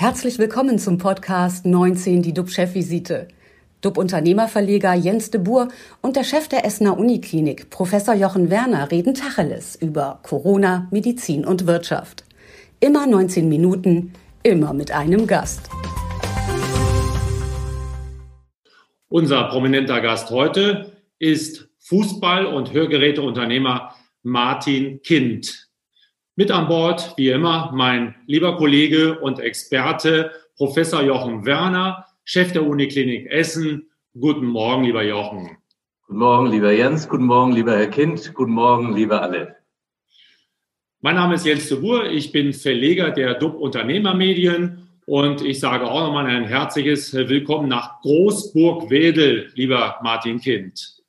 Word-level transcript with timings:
Herzlich 0.00 0.38
willkommen 0.38 0.78
zum 0.78 0.96
Podcast 0.96 1.66
19, 1.66 2.22
die 2.22 2.32
DUB-Chefvisite. 2.32 3.26
DUB-Unternehmerverleger 3.80 4.94
Jens 4.94 5.32
de 5.32 5.40
Boer 5.40 5.66
und 6.02 6.14
der 6.14 6.22
Chef 6.22 6.46
der 6.46 6.64
Essener 6.64 6.96
Uniklinik, 6.96 7.68
Professor 7.68 8.14
Jochen 8.14 8.48
Werner, 8.48 8.92
reden 8.92 9.14
Tacheles 9.14 9.74
über 9.74 10.20
Corona, 10.22 10.86
Medizin 10.92 11.44
und 11.44 11.66
Wirtschaft. 11.66 12.22
Immer 12.78 13.08
19 13.08 13.48
Minuten, 13.48 14.12
immer 14.44 14.72
mit 14.72 14.92
einem 14.92 15.26
Gast. 15.26 15.68
Unser 19.08 19.48
prominenter 19.48 20.00
Gast 20.00 20.30
heute 20.30 20.92
ist 21.18 21.70
Fußball- 21.80 22.46
und 22.46 22.72
Hörgeräteunternehmer 22.72 23.96
Martin 24.22 25.02
Kind. 25.02 25.67
Mit 26.38 26.52
an 26.52 26.68
Bord, 26.68 27.14
wie 27.16 27.30
immer, 27.30 27.72
mein 27.74 28.14
lieber 28.28 28.56
Kollege 28.56 29.18
und 29.18 29.40
Experte, 29.40 30.30
Professor 30.56 31.02
Jochen 31.02 31.44
Werner, 31.44 32.06
Chef 32.22 32.52
der 32.52 32.64
Uniklinik 32.64 33.26
Essen. 33.26 33.90
Guten 34.14 34.46
Morgen, 34.46 34.84
lieber 34.84 35.02
Jochen. 35.02 35.58
Guten 36.06 36.18
Morgen, 36.20 36.46
lieber 36.52 36.70
Jens. 36.70 37.08
Guten 37.08 37.24
Morgen, 37.24 37.54
lieber 37.54 37.76
Herr 37.76 37.88
Kind. 37.88 38.34
Guten 38.34 38.52
Morgen, 38.52 38.94
lieber 38.94 39.20
alle. 39.20 39.56
Mein 41.00 41.16
Name 41.16 41.34
ist 41.34 41.44
Jens 41.44 41.68
de 41.70 41.80
Boer. 41.80 42.04
Ich 42.04 42.30
bin 42.30 42.52
Verleger 42.52 43.10
der 43.10 43.34
DUB 43.34 43.56
Unternehmermedien 43.56 44.88
und 45.06 45.40
ich 45.40 45.58
sage 45.58 45.90
auch 45.90 46.06
nochmal 46.06 46.26
ein 46.26 46.44
herzliches 46.44 47.12
Willkommen 47.14 47.68
nach 47.68 48.00
Großburg-Wedel, 48.02 49.50
lieber 49.56 49.98
Martin 50.04 50.38
Kind. 50.38 51.02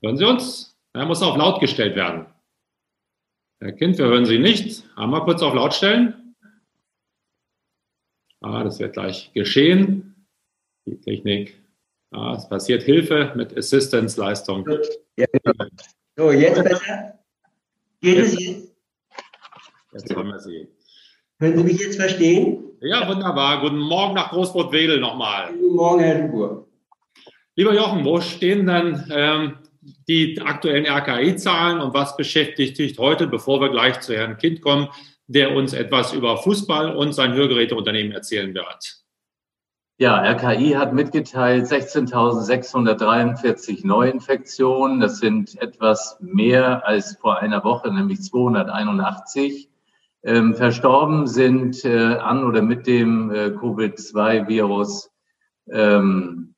Hören 0.00 0.16
Sie 0.16 0.24
uns? 0.24 0.78
Er 0.92 1.06
muss 1.06 1.22
auf 1.22 1.36
laut 1.36 1.58
gestellt 1.58 1.96
werden. 1.96 2.26
Herr 3.64 3.72
Kind, 3.72 3.96
wir 3.96 4.04
hören 4.04 4.26
Sie 4.26 4.38
nicht. 4.38 4.84
Einmal 4.94 5.24
kurz 5.24 5.40
auf 5.40 5.54
laut 5.54 5.72
stellen. 5.72 6.34
Ah, 8.42 8.62
das 8.62 8.78
wird 8.78 8.92
gleich 8.92 9.32
geschehen. 9.32 10.26
Die 10.84 11.00
Technik. 11.00 11.58
Ah, 12.10 12.34
es 12.36 12.46
passiert 12.46 12.82
Hilfe 12.82 13.32
mit 13.34 13.56
Assistance-Leistung. 13.56 14.68
Ja, 15.16 15.24
so, 16.14 16.30
jetzt 16.30 16.62
besser? 16.62 17.18
Geht 18.02 18.18
es 18.18 18.38
jetzt? 18.38 18.76
Jetzt 19.94 20.14
haben 20.14 20.28
wir 20.28 20.40
Sie. 20.40 20.68
Können 21.38 21.56
Sie 21.56 21.64
mich 21.64 21.80
jetzt 21.80 21.96
verstehen? 21.96 22.64
Ja, 22.82 23.08
wunderbar. 23.08 23.62
Guten 23.62 23.78
Morgen 23.78 24.12
nach 24.12 24.28
Großbrot-Wedel 24.28 25.00
nochmal. 25.00 25.54
Guten 25.54 25.74
Morgen, 25.74 26.00
Herr 26.00 26.20
Dubour. 26.20 26.68
Lieber 27.56 27.72
Jochen, 27.72 28.04
wo 28.04 28.20
stehen 28.20 28.66
denn 28.66 29.06
ähm, 29.10 29.56
die 30.08 30.40
aktuellen 30.40 30.86
RKI-Zahlen 30.86 31.80
und 31.80 31.94
was 31.94 32.16
beschäftigt 32.16 32.78
dich 32.78 32.98
heute, 32.98 33.26
bevor 33.26 33.60
wir 33.60 33.70
gleich 33.70 34.00
zu 34.00 34.14
Herrn 34.14 34.38
Kind 34.38 34.62
kommen, 34.62 34.88
der 35.26 35.54
uns 35.54 35.72
etwas 35.72 36.12
über 36.12 36.36
Fußball 36.36 36.94
und 36.94 37.12
sein 37.12 37.34
Hörgeräteunternehmen 37.34 38.12
erzählen 38.12 38.54
wird. 38.54 39.04
Ja, 39.96 40.18
RKI 40.18 40.72
hat 40.72 40.92
mitgeteilt 40.92 41.66
16.643 41.66 43.86
Neuinfektionen. 43.86 44.98
Das 44.98 45.18
sind 45.18 45.56
etwas 45.62 46.16
mehr 46.20 46.84
als 46.86 47.16
vor 47.20 47.38
einer 47.38 47.62
Woche, 47.62 47.94
nämlich 47.94 48.20
281. 48.22 49.70
Ähm, 50.24 50.54
verstorben 50.54 51.28
sind 51.28 51.84
äh, 51.84 52.16
an 52.16 52.42
oder 52.44 52.62
mit 52.62 52.88
dem 52.88 53.30
äh, 53.30 53.50
Covid-2-Virus 53.50 55.12
ähm, 55.70 56.53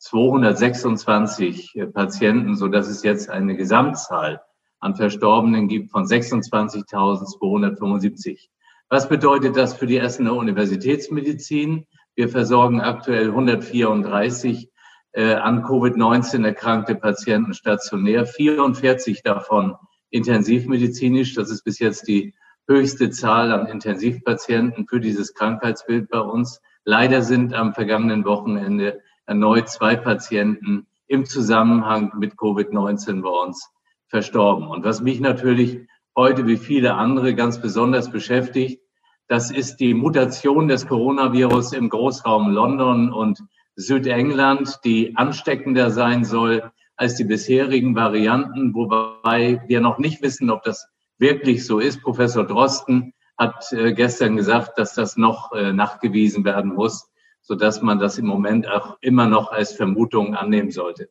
226 0.00 1.76
äh, 1.76 1.86
Patienten, 1.86 2.56
so 2.56 2.68
dass 2.68 2.88
es 2.88 3.02
jetzt 3.02 3.30
eine 3.30 3.56
Gesamtzahl 3.56 4.42
an 4.80 4.96
Verstorbenen 4.96 5.68
gibt 5.68 5.90
von 5.90 6.04
26.275. 6.04 8.48
Was 8.88 9.08
bedeutet 9.08 9.56
das 9.56 9.74
für 9.74 9.86
die 9.86 9.98
Essener 9.98 10.34
Universitätsmedizin? 10.34 11.86
Wir 12.16 12.28
versorgen 12.28 12.80
aktuell 12.80 13.28
134 13.28 14.68
äh, 15.12 15.34
an 15.34 15.64
Covid-19 15.64 16.44
erkrankte 16.44 16.94
Patienten 16.94 17.54
stationär, 17.54 18.26
44 18.26 19.22
davon 19.22 19.74
intensivmedizinisch. 20.10 21.34
Das 21.34 21.50
ist 21.50 21.62
bis 21.62 21.78
jetzt 21.78 22.08
die 22.08 22.34
höchste 22.66 23.10
Zahl 23.10 23.52
an 23.52 23.66
Intensivpatienten 23.66 24.86
für 24.88 25.00
dieses 25.00 25.34
Krankheitsbild 25.34 26.08
bei 26.08 26.20
uns. 26.20 26.60
Leider 26.84 27.22
sind 27.22 27.52
am 27.52 27.74
vergangenen 27.74 28.24
Wochenende 28.24 29.00
erneut 29.30 29.68
zwei 29.68 29.94
Patienten 29.94 30.88
im 31.06 31.24
Zusammenhang 31.24 32.10
mit 32.18 32.34
Covid-19 32.34 33.22
bei 33.22 33.28
uns 33.28 33.70
verstorben. 34.08 34.66
Und 34.66 34.84
was 34.84 35.00
mich 35.02 35.20
natürlich 35.20 35.86
heute 36.16 36.48
wie 36.48 36.56
viele 36.56 36.94
andere 36.94 37.36
ganz 37.36 37.60
besonders 37.60 38.10
beschäftigt, 38.10 38.82
das 39.28 39.52
ist 39.52 39.76
die 39.76 39.94
Mutation 39.94 40.66
des 40.66 40.88
Coronavirus 40.88 41.74
im 41.74 41.90
Großraum 41.90 42.50
London 42.50 43.12
und 43.12 43.38
Südengland, 43.76 44.80
die 44.84 45.16
ansteckender 45.16 45.92
sein 45.92 46.24
soll 46.24 46.72
als 46.96 47.14
die 47.14 47.24
bisherigen 47.24 47.94
Varianten, 47.94 48.74
wobei 48.74 49.62
wir 49.68 49.80
noch 49.80 49.98
nicht 49.98 50.22
wissen, 50.22 50.50
ob 50.50 50.64
das 50.64 50.88
wirklich 51.18 51.64
so 51.64 51.78
ist. 51.78 52.02
Professor 52.02 52.44
Drosten 52.44 53.14
hat 53.38 53.72
äh, 53.72 53.92
gestern 53.92 54.34
gesagt, 54.36 54.76
dass 54.76 54.94
das 54.94 55.16
noch 55.16 55.52
äh, 55.52 55.72
nachgewiesen 55.72 56.44
werden 56.44 56.74
muss 56.74 57.09
so 57.42 57.54
dass 57.54 57.82
man 57.82 57.98
das 57.98 58.18
im 58.18 58.26
Moment 58.26 58.68
auch 58.68 58.98
immer 59.00 59.26
noch 59.26 59.50
als 59.50 59.72
Vermutung 59.72 60.34
annehmen 60.34 60.70
sollte. 60.70 61.10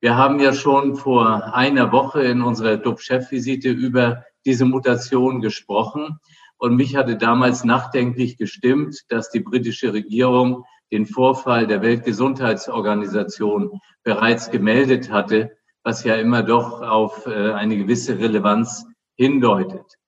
Wir 0.00 0.16
haben 0.16 0.40
ja 0.40 0.52
schon 0.52 0.96
vor 0.96 1.54
einer 1.54 1.92
Woche 1.92 2.22
in 2.22 2.42
unserer 2.42 2.76
DUB-Chefvisite 2.76 3.70
über 3.70 4.24
diese 4.44 4.64
Mutation 4.64 5.40
gesprochen. 5.40 6.18
Und 6.56 6.74
mich 6.76 6.96
hatte 6.96 7.16
damals 7.16 7.62
nachdenklich 7.64 8.36
gestimmt, 8.36 9.02
dass 9.08 9.30
die 9.30 9.40
britische 9.40 9.92
Regierung 9.92 10.64
den 10.90 11.06
Vorfall 11.06 11.66
der 11.66 11.82
Weltgesundheitsorganisation 11.82 13.80
bereits 14.02 14.50
gemeldet 14.50 15.10
hatte, 15.10 15.56
was 15.84 16.04
ja 16.04 16.16
immer 16.16 16.42
doch 16.42 16.82
auf 16.82 17.26
äh, 17.26 17.52
eine 17.52 17.76
gewisse 17.76 18.18
Relevanz 18.18 18.84
hindeutet. 19.14 19.98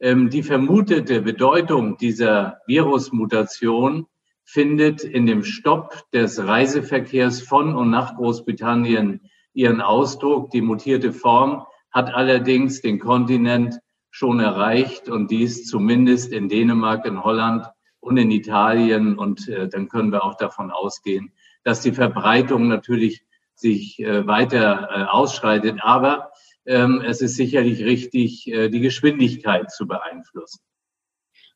Ähm, 0.00 0.30
die 0.30 0.42
vermutete 0.42 1.22
Bedeutung 1.22 1.96
dieser 1.96 2.58
Virusmutation 2.66 4.06
findet 4.44 5.04
in 5.04 5.26
dem 5.26 5.44
Stopp 5.44 6.10
des 6.12 6.38
Reiseverkehrs 6.38 7.42
von 7.42 7.74
und 7.74 7.90
nach 7.90 8.16
Großbritannien 8.16 9.20
ihren 9.54 9.80
Ausdruck. 9.80 10.50
Die 10.50 10.60
mutierte 10.60 11.12
Form 11.12 11.66
hat 11.90 12.12
allerdings 12.12 12.80
den 12.80 12.98
Kontinent 12.98 13.78
schon 14.10 14.40
erreicht 14.40 15.08
und 15.08 15.30
dies 15.30 15.66
zumindest 15.66 16.32
in 16.32 16.48
Dänemark, 16.48 17.06
in 17.06 17.22
Holland 17.22 17.66
und 18.00 18.16
in 18.16 18.30
Italien. 18.30 19.16
Und 19.18 19.48
äh, 19.48 19.68
dann 19.68 19.88
können 19.88 20.12
wir 20.12 20.24
auch 20.24 20.36
davon 20.36 20.70
ausgehen, 20.70 21.32
dass 21.64 21.80
die 21.80 21.92
Verbreitung 21.92 22.68
natürlich 22.68 23.24
sich 23.54 24.00
äh, 24.00 24.26
weiter 24.26 24.88
äh, 24.90 25.04
ausschreitet. 25.04 25.78
Aber 25.82 26.32
ähm, 26.66 27.02
es 27.04 27.20
ist 27.20 27.36
sicherlich 27.36 27.84
richtig, 27.84 28.46
äh, 28.48 28.68
die 28.68 28.80
Geschwindigkeit 28.80 29.70
zu 29.70 29.86
beeinflussen. 29.86 30.60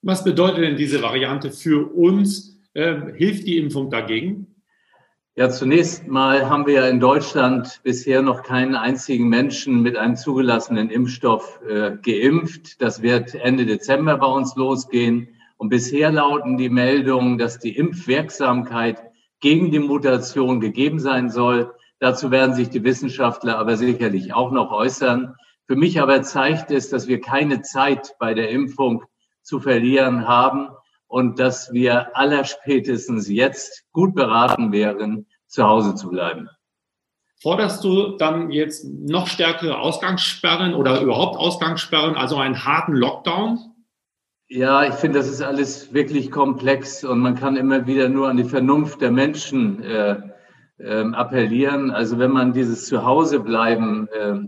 Was 0.03 0.25
bedeutet 0.25 0.63
denn 0.63 0.77
diese 0.77 1.03
Variante 1.03 1.51
für 1.51 1.93
uns? 1.93 2.56
Äh, 2.77 3.15
hilft 3.15 3.47
die 3.47 3.57
Impfung 3.57 3.89
dagegen? 3.89 4.55
Ja, 5.35 5.49
zunächst 5.49 6.07
mal 6.09 6.51
haben 6.51 6.67
wir 6.67 6.75
ja 6.75 6.89
in 6.89 7.01
Deutschland 7.01 7.81
bisher 7.85 8.21
noch 8.21 8.43
keinen 8.43 8.75
einzigen 8.75 9.31
Menschen 9.31 9.81
mit 9.81 9.97
einem 9.97 10.15
zugelassenen 10.15 10.91
Impfstoff 10.91 11.59
äh, 11.67 11.97
geimpft. 12.03 12.83
Das 12.83 13.01
wird 13.01 13.35
Ende 13.35 13.65
Dezember 13.65 14.19
bei 14.19 14.27
uns 14.27 14.57
losgehen. 14.57 15.29
Und 15.57 15.71
bisher 15.71 16.13
lauten 16.13 16.59
die 16.59 16.69
Meldungen, 16.69 17.39
dass 17.39 17.59
die 17.59 17.75
Impfwirksamkeit 17.75 19.03
gegen 19.41 19.71
die 19.71 19.79
Mutation 19.79 20.61
gegeben 20.61 20.99
sein 20.99 21.31
soll. 21.31 21.73
Dazu 21.99 22.31
werden 22.31 22.55
sich 22.55 22.69
die 22.69 22.85
Wissenschaftler 22.85 23.59
aber 23.59 23.79
sicherlich 23.79 24.35
auch 24.35 24.53
noch 24.53 24.71
äußern. 24.71 25.35
Für 25.67 25.77
mich 25.77 25.99
aber 25.99 26.21
zeigt 26.25 26.71
es, 26.71 26.91
dass 26.91 27.09
wir 27.09 27.23
keine 27.23 27.63
Zeit 27.63 28.17
bei 28.19 28.35
der 28.35 28.51
Impfung 28.51 29.03
zu 29.41 29.61
verlieren 29.61 30.29
haben 30.29 30.69
und 31.09 31.39
dass 31.39 31.73
wir 31.73 32.17
allerspätestens 32.17 33.29
jetzt 33.29 33.85
gut 33.93 34.15
beraten 34.15 34.73
wären, 34.73 35.27
zu 35.47 35.65
Hause 35.65 35.95
zu 35.95 36.11
bleiben. 36.11 36.49
Forderst 37.43 37.85
du 37.85 38.17
dann 38.17 38.51
jetzt 38.51 38.85
noch 38.85 39.27
stärkere 39.27 39.79
Ausgangssperren 39.79 40.75
oder 40.75 41.01
überhaupt 41.01 41.37
Ausgangssperren, 41.37 42.17
also 42.17 42.37
einen 42.37 42.65
harten 42.65 42.95
Lockdown? 42.95 43.59
Ja, 44.49 44.85
ich 44.85 44.95
finde, 44.95 45.19
das 45.19 45.29
ist 45.29 45.43
alles 45.43 45.93
wirklich 45.93 46.31
komplex 46.31 47.05
und 47.05 47.19
man 47.19 47.35
kann 47.35 47.57
immer 47.57 47.87
wieder 47.87 48.09
nur 48.09 48.29
an 48.29 48.37
die 48.37 48.45
Vernunft 48.45 49.01
der 49.01 49.11
Menschen 49.11 49.83
äh, 49.83 50.21
äh, 50.79 51.13
appellieren. 51.13 51.91
Also 51.91 52.19
wenn 52.19 52.31
man 52.31 52.53
dieses 52.53 52.87
Zuhausebleiben 52.87 54.09
äh, 54.09 54.39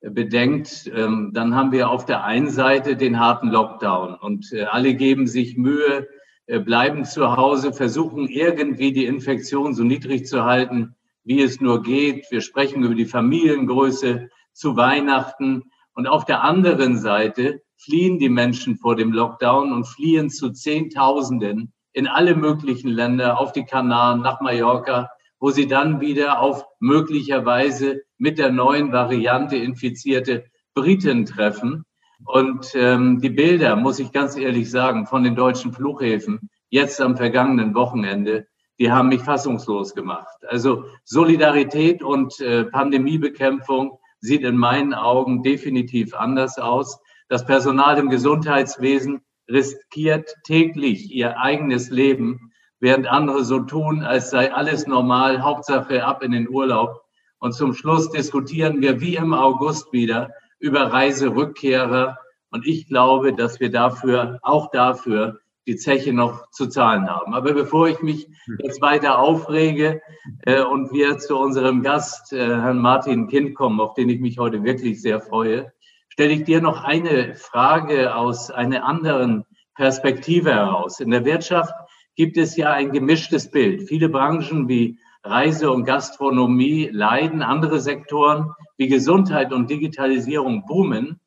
bedenkt, 0.00 0.90
ähm, 0.94 1.30
dann 1.34 1.54
haben 1.54 1.72
wir 1.72 1.90
auf 1.90 2.06
der 2.06 2.24
einen 2.24 2.50
Seite 2.50 2.96
den 2.96 3.20
harten 3.20 3.50
Lockdown 3.50 4.14
und 4.14 4.52
äh, 4.52 4.64
alle 4.64 4.94
geben 4.94 5.26
sich 5.26 5.56
Mühe, 5.56 6.08
äh, 6.46 6.58
bleiben 6.58 7.04
zu 7.04 7.36
Hause, 7.36 7.72
versuchen 7.72 8.26
irgendwie 8.28 8.92
die 8.92 9.04
Infektion 9.04 9.74
so 9.74 9.84
niedrig 9.84 10.26
zu 10.26 10.44
halten, 10.44 10.96
wie 11.22 11.42
es 11.42 11.60
nur 11.60 11.82
geht. 11.82 12.26
Wir 12.30 12.40
sprechen 12.40 12.82
über 12.82 12.94
die 12.94 13.04
Familiengröße 13.04 14.30
zu 14.52 14.76
Weihnachten. 14.76 15.70
Und 15.94 16.06
auf 16.06 16.24
der 16.24 16.42
anderen 16.42 16.96
Seite 16.96 17.62
fliehen 17.76 18.18
die 18.18 18.28
Menschen 18.28 18.76
vor 18.76 18.96
dem 18.96 19.12
Lockdown 19.12 19.72
und 19.72 19.84
fliehen 19.84 20.30
zu 20.30 20.50
Zehntausenden 20.50 21.72
in 21.92 22.06
alle 22.06 22.34
möglichen 22.34 22.88
Länder, 22.88 23.38
auf 23.38 23.52
die 23.52 23.64
Kanaren, 23.64 24.20
nach 24.20 24.40
Mallorca, 24.40 25.10
wo 25.38 25.50
sie 25.50 25.66
dann 25.66 26.00
wieder 26.00 26.40
auf 26.40 26.64
möglicherweise 26.78 28.02
mit 28.20 28.38
der 28.38 28.52
neuen 28.52 28.92
Variante 28.92 29.56
infizierte 29.56 30.44
Briten 30.74 31.26
treffen. 31.26 31.84
Und 32.26 32.72
ähm, 32.74 33.20
die 33.20 33.30
Bilder, 33.30 33.76
muss 33.76 33.98
ich 33.98 34.12
ganz 34.12 34.36
ehrlich 34.36 34.70
sagen, 34.70 35.06
von 35.06 35.24
den 35.24 35.34
deutschen 35.34 35.72
Flughäfen 35.72 36.50
jetzt 36.68 37.00
am 37.00 37.16
vergangenen 37.16 37.74
Wochenende, 37.74 38.46
die 38.78 38.92
haben 38.92 39.08
mich 39.08 39.22
fassungslos 39.22 39.94
gemacht. 39.94 40.36
Also 40.46 40.84
Solidarität 41.04 42.02
und 42.02 42.40
äh, 42.40 42.64
Pandemiebekämpfung 42.64 43.98
sieht 44.20 44.42
in 44.42 44.56
meinen 44.56 44.94
Augen 44.94 45.42
definitiv 45.42 46.14
anders 46.14 46.58
aus. 46.58 47.00
Das 47.28 47.46
Personal 47.46 47.98
im 47.98 48.10
Gesundheitswesen 48.10 49.22
riskiert 49.48 50.34
täglich 50.44 51.10
ihr 51.10 51.38
eigenes 51.38 51.90
Leben, 51.90 52.52
während 52.80 53.06
andere 53.06 53.44
so 53.44 53.60
tun, 53.60 54.02
als 54.02 54.30
sei 54.30 54.52
alles 54.52 54.86
normal, 54.86 55.42
Hauptsache 55.42 56.04
ab 56.04 56.22
in 56.22 56.32
den 56.32 56.48
Urlaub. 56.48 56.99
Und 57.40 57.52
zum 57.52 57.74
Schluss 57.74 58.10
diskutieren 58.10 58.80
wir 58.80 59.00
wie 59.00 59.16
im 59.16 59.34
August 59.34 59.92
wieder 59.92 60.30
über 60.58 60.92
Reiserückkehrer. 60.92 62.18
Und 62.50 62.66
ich 62.66 62.86
glaube, 62.86 63.32
dass 63.32 63.60
wir 63.60 63.70
dafür, 63.70 64.38
auch 64.42 64.70
dafür, 64.70 65.40
die 65.66 65.76
Zeche 65.76 66.12
noch 66.12 66.50
zu 66.50 66.68
zahlen 66.68 67.08
haben. 67.08 67.34
Aber 67.34 67.52
bevor 67.54 67.88
ich 67.88 68.02
mich 68.02 68.28
jetzt 68.58 68.80
weiter 68.80 69.18
aufrege 69.18 70.02
äh, 70.42 70.62
und 70.62 70.92
wir 70.92 71.18
zu 71.18 71.38
unserem 71.38 71.82
Gast, 71.82 72.32
äh, 72.32 72.46
Herrn 72.46 72.78
Martin 72.78 73.28
Kind, 73.28 73.54
kommen, 73.54 73.80
auf 73.80 73.94
den 73.94 74.08
ich 74.08 74.20
mich 74.20 74.38
heute 74.38 74.62
wirklich 74.62 75.00
sehr 75.00 75.20
freue, 75.20 75.72
stelle 76.08 76.32
ich 76.32 76.44
dir 76.44 76.60
noch 76.60 76.82
eine 76.82 77.34
Frage 77.36 78.14
aus 78.14 78.50
einer 78.50 78.84
anderen 78.84 79.44
Perspektive 79.74 80.52
heraus. 80.52 81.00
In 81.00 81.10
der 81.10 81.24
Wirtschaft 81.24 81.72
gibt 82.16 82.36
es 82.36 82.56
ja 82.56 82.72
ein 82.72 82.92
gemischtes 82.92 83.50
Bild. 83.50 83.88
Viele 83.88 84.08
Branchen 84.08 84.68
wie 84.68 84.98
Reise 85.22 85.70
und 85.70 85.84
Gastronomie 85.84 86.88
leiden, 86.92 87.42
andere 87.42 87.80
Sektoren 87.80 88.52
wie 88.78 88.88
Gesundheit 88.88 89.52
und 89.52 89.68
Digitalisierung 89.68 90.64
boomen. 90.66 91.20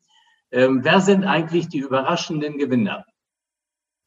Ähm, 0.51 0.81
wer 0.83 1.01
sind 1.01 1.23
eigentlich 1.23 1.67
die 1.69 1.79
überraschenden 1.79 2.57
Gewinner? 2.57 3.05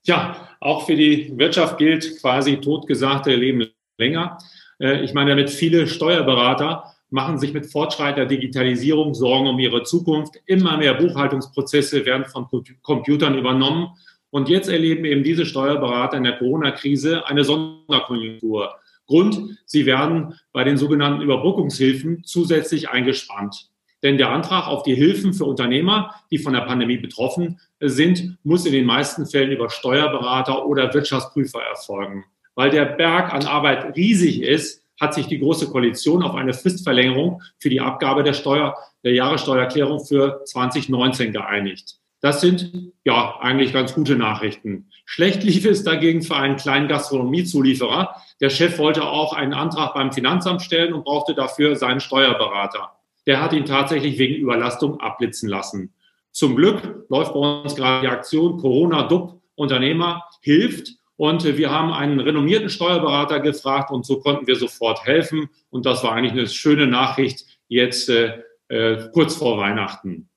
Ja, 0.04 0.48
auch 0.60 0.86
für 0.86 0.96
die 0.96 1.36
Wirtschaft 1.36 1.78
gilt 1.78 2.20
quasi 2.20 2.58
totgesagte 2.58 3.34
Leben 3.34 3.68
länger. 3.98 4.38
Äh, 4.80 5.02
ich 5.02 5.14
meine 5.14 5.30
damit 5.30 5.50
viele 5.50 5.86
Steuerberater 5.86 6.92
machen 7.10 7.38
sich 7.38 7.52
mit 7.52 7.66
fortschreitender 7.66 8.26
Digitalisierung 8.26 9.14
Sorgen 9.14 9.46
um 9.46 9.58
ihre 9.58 9.84
Zukunft. 9.84 10.36
Immer 10.46 10.76
mehr 10.76 10.94
Buchhaltungsprozesse 10.94 12.04
werden 12.04 12.26
von 12.26 12.48
Computern 12.82 13.38
übernommen. 13.38 13.88
Und 14.30 14.48
jetzt 14.48 14.68
erleben 14.68 15.04
eben 15.04 15.22
diese 15.22 15.46
Steuerberater 15.46 16.16
in 16.16 16.24
der 16.24 16.36
Corona-Krise 16.36 17.26
eine 17.26 17.44
Sonderkonjunktur. 17.44 18.74
Grund, 19.06 19.58
sie 19.66 19.86
werden 19.86 20.34
bei 20.52 20.64
den 20.64 20.76
sogenannten 20.76 21.22
Überbrückungshilfen 21.22 22.24
zusätzlich 22.24 22.90
eingespannt. 22.90 23.70
Denn 24.02 24.18
der 24.18 24.30
Antrag 24.30 24.68
auf 24.68 24.82
die 24.82 24.94
Hilfen 24.94 25.32
für 25.32 25.46
Unternehmer, 25.46 26.14
die 26.30 26.38
von 26.38 26.52
der 26.52 26.60
Pandemie 26.60 26.98
betroffen 26.98 27.60
sind, 27.80 28.38
muss 28.42 28.66
in 28.66 28.72
den 28.72 28.84
meisten 28.84 29.26
Fällen 29.26 29.52
über 29.52 29.70
Steuerberater 29.70 30.66
oder 30.66 30.92
Wirtschaftsprüfer 30.92 31.60
erfolgen. 31.62 32.24
Weil 32.54 32.70
der 32.70 32.84
Berg 32.84 33.32
an 33.32 33.46
Arbeit 33.46 33.96
riesig 33.96 34.42
ist, 34.42 34.82
hat 35.00 35.14
sich 35.14 35.26
die 35.26 35.38
Große 35.38 35.68
Koalition 35.68 36.22
auf 36.22 36.34
eine 36.34 36.54
Fristverlängerung 36.54 37.42
für 37.58 37.68
die 37.68 37.80
Abgabe 37.80 38.22
der 38.22 38.32
Steuer, 38.32 38.76
der 39.04 39.12
Jahressteuererklärung 39.12 40.04
für 40.04 40.42
2019 40.44 41.32
geeinigt. 41.32 41.98
Das 42.26 42.40
sind 42.40 42.92
ja 43.04 43.38
eigentlich 43.38 43.72
ganz 43.72 43.94
gute 43.94 44.16
Nachrichten. 44.16 44.90
Schlecht 45.04 45.44
lief 45.44 45.64
es 45.64 45.84
dagegen 45.84 46.22
für 46.22 46.34
einen 46.34 46.56
kleinen 46.56 46.88
Gastronomiezulieferer. 46.88 48.20
Der 48.40 48.50
Chef 48.50 48.78
wollte 48.78 49.04
auch 49.04 49.32
einen 49.32 49.54
Antrag 49.54 49.94
beim 49.94 50.10
Finanzamt 50.10 50.60
stellen 50.62 50.92
und 50.92 51.04
brauchte 51.04 51.36
dafür 51.36 51.76
seinen 51.76 52.00
Steuerberater. 52.00 52.90
Der 53.26 53.40
hat 53.40 53.52
ihn 53.52 53.64
tatsächlich 53.64 54.18
wegen 54.18 54.34
Überlastung 54.34 54.98
abblitzen 55.00 55.48
lassen. 55.48 55.94
Zum 56.32 56.56
Glück 56.56 57.06
läuft 57.10 57.32
bei 57.32 57.38
uns 57.38 57.76
gerade 57.76 58.00
die 58.00 58.08
Aktion 58.12 58.58
Corona-Dub 58.58 59.40
Unternehmer 59.54 60.24
hilft. 60.40 60.94
Und 61.14 61.44
wir 61.44 61.70
haben 61.70 61.92
einen 61.92 62.18
renommierten 62.18 62.70
Steuerberater 62.70 63.38
gefragt 63.38 63.92
und 63.92 64.04
so 64.04 64.18
konnten 64.18 64.48
wir 64.48 64.56
sofort 64.56 65.04
helfen. 65.04 65.48
Und 65.70 65.86
das 65.86 66.02
war 66.02 66.10
eigentlich 66.10 66.32
eine 66.32 66.48
schöne 66.48 66.88
Nachricht 66.88 67.44
jetzt 67.68 68.08
äh, 68.08 68.42
äh 68.66 69.10
kurz 69.12 69.36
vor 69.36 69.58
Weihnachten. 69.58 70.28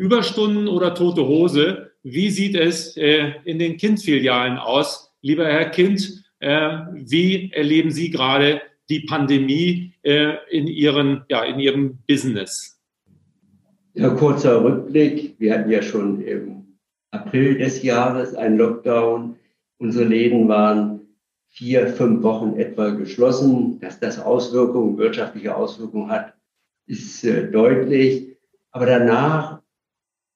Überstunden 0.00 0.66
oder 0.66 0.94
tote 0.94 1.28
Hose. 1.28 1.90
Wie 2.02 2.30
sieht 2.30 2.56
es 2.56 2.96
äh, 2.96 3.34
in 3.44 3.58
den 3.58 3.76
Kind-Filialen 3.76 4.56
aus? 4.56 5.12
Lieber 5.20 5.44
Herr 5.44 5.68
Kind, 5.68 6.24
äh, 6.38 6.78
wie 6.94 7.52
erleben 7.52 7.90
Sie 7.90 8.08
gerade 8.08 8.62
die 8.88 9.00
Pandemie 9.00 9.92
äh, 10.00 10.36
in, 10.50 10.68
Ihren, 10.68 11.24
ja, 11.28 11.44
in 11.44 11.60
Ihrem 11.60 11.98
Business? 12.08 12.80
Ja, 13.92 14.08
kurzer 14.08 14.64
Rückblick. 14.64 15.34
Wir 15.38 15.52
hatten 15.52 15.70
ja 15.70 15.82
schon 15.82 16.22
im 16.22 16.78
April 17.10 17.58
des 17.58 17.82
Jahres 17.82 18.34
einen 18.34 18.56
Lockdown. 18.56 19.36
Unsere 19.76 20.06
Läden 20.06 20.48
waren 20.48 21.02
vier, 21.50 21.88
fünf 21.88 22.22
Wochen 22.22 22.58
etwa 22.58 22.88
geschlossen. 22.88 23.78
Dass 23.80 24.00
das 24.00 24.18
Auswirkungen, 24.18 24.96
wirtschaftliche 24.96 25.54
Auswirkungen 25.54 26.10
hat, 26.10 26.32
ist 26.86 27.22
äh, 27.22 27.50
deutlich. 27.50 28.38
Aber 28.70 28.86
danach 28.86 29.60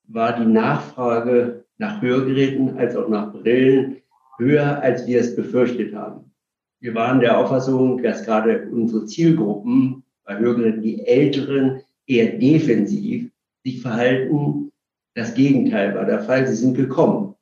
war 0.08 0.38
die 0.38 0.46
Nachfrage 0.46 1.64
nach 1.78 2.00
Hörgeräten 2.00 2.76
als 2.78 2.96
auch 2.96 3.08
nach 3.08 3.32
Brillen 3.32 3.96
höher, 4.38 4.80
als 4.82 5.06
wir 5.06 5.20
es 5.20 5.34
befürchtet 5.34 5.94
haben. 5.94 6.32
Wir 6.80 6.94
waren 6.94 7.20
der 7.20 7.38
Auffassung, 7.38 8.02
dass 8.02 8.24
gerade 8.24 8.68
unsere 8.70 9.06
Zielgruppen 9.06 10.04
bei 10.24 10.38
Hörgeräten, 10.38 10.82
die 10.82 11.06
Älteren, 11.06 11.80
eher 12.06 12.38
defensiv 12.38 13.30
sich 13.64 13.80
verhalten. 13.80 14.70
Das 15.14 15.34
Gegenteil 15.34 15.94
war 15.94 16.04
der 16.04 16.20
Fall. 16.20 16.46
Sie 16.46 16.54
sind 16.54 16.76
gekommen. 16.76 17.34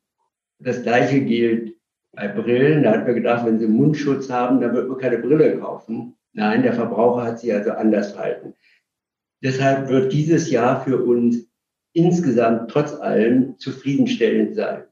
Das 0.59 0.83
Gleiche 0.83 1.21
gilt 1.21 1.75
bei 2.13 2.27
Brillen. 2.27 2.83
Da 2.83 2.91
hat 2.91 3.05
man 3.05 3.15
gedacht, 3.15 3.45
wenn 3.45 3.59
Sie 3.59 3.67
Mundschutz 3.67 4.29
haben, 4.29 4.61
dann 4.61 4.73
wird 4.73 4.87
man 4.87 4.97
keine 4.97 5.17
Brille 5.17 5.57
kaufen. 5.59 6.15
Nein, 6.33 6.63
der 6.63 6.73
Verbraucher 6.73 7.23
hat 7.23 7.39
sich 7.39 7.53
also 7.53 7.71
anders 7.71 8.13
verhalten. 8.13 8.53
Deshalb 9.43 9.89
wird 9.89 10.13
dieses 10.13 10.49
Jahr 10.49 10.83
für 10.83 11.03
uns 11.03 11.49
insgesamt 11.93 12.69
trotz 12.71 12.93
allem 12.93 13.57
zufriedenstellend 13.57 14.55
sein. 14.55 14.83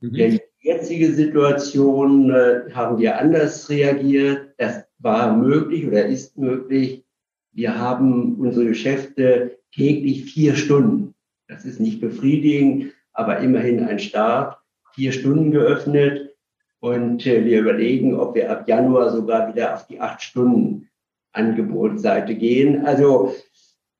Mhm. 0.00 0.14
Denn 0.14 0.30
die 0.32 0.68
jetzige 0.68 1.12
Situation 1.12 2.30
äh, 2.30 2.70
haben 2.72 2.98
wir 2.98 3.18
anders 3.18 3.68
reagiert. 3.70 4.54
Das 4.58 4.84
war 4.98 5.36
möglich 5.36 5.86
oder 5.86 6.06
ist 6.06 6.36
möglich. 6.36 7.04
Wir 7.52 7.78
haben 7.78 8.36
unsere 8.36 8.66
Geschäfte 8.66 9.58
täglich 9.72 10.24
vier 10.24 10.54
Stunden. 10.56 11.14
Das 11.48 11.64
ist 11.64 11.80
nicht 11.80 12.00
befriedigend, 12.00 12.92
aber 13.12 13.38
immerhin 13.38 13.84
ein 13.84 13.98
Start. 13.98 14.58
Vier 14.94 15.12
Stunden 15.12 15.50
geöffnet. 15.50 16.34
Und 16.80 17.26
äh, 17.26 17.44
wir 17.44 17.60
überlegen, 17.60 18.14
ob 18.14 18.34
wir 18.34 18.50
ab 18.50 18.68
Januar 18.68 19.10
sogar 19.10 19.52
wieder 19.52 19.74
auf 19.74 19.86
die 19.86 20.00
acht 20.00 20.22
Stunden 20.22 20.88
Angebotsseite 21.32 22.34
gehen. 22.34 22.84
Also 22.86 23.34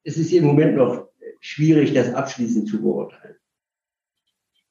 es 0.04 0.16
ist 0.16 0.32
im 0.32 0.44
Moment 0.44 0.76
noch 0.76 1.07
schwierig, 1.40 1.94
das 1.94 2.12
abschließend 2.14 2.68
zu 2.68 2.80
beurteilen. 2.80 3.36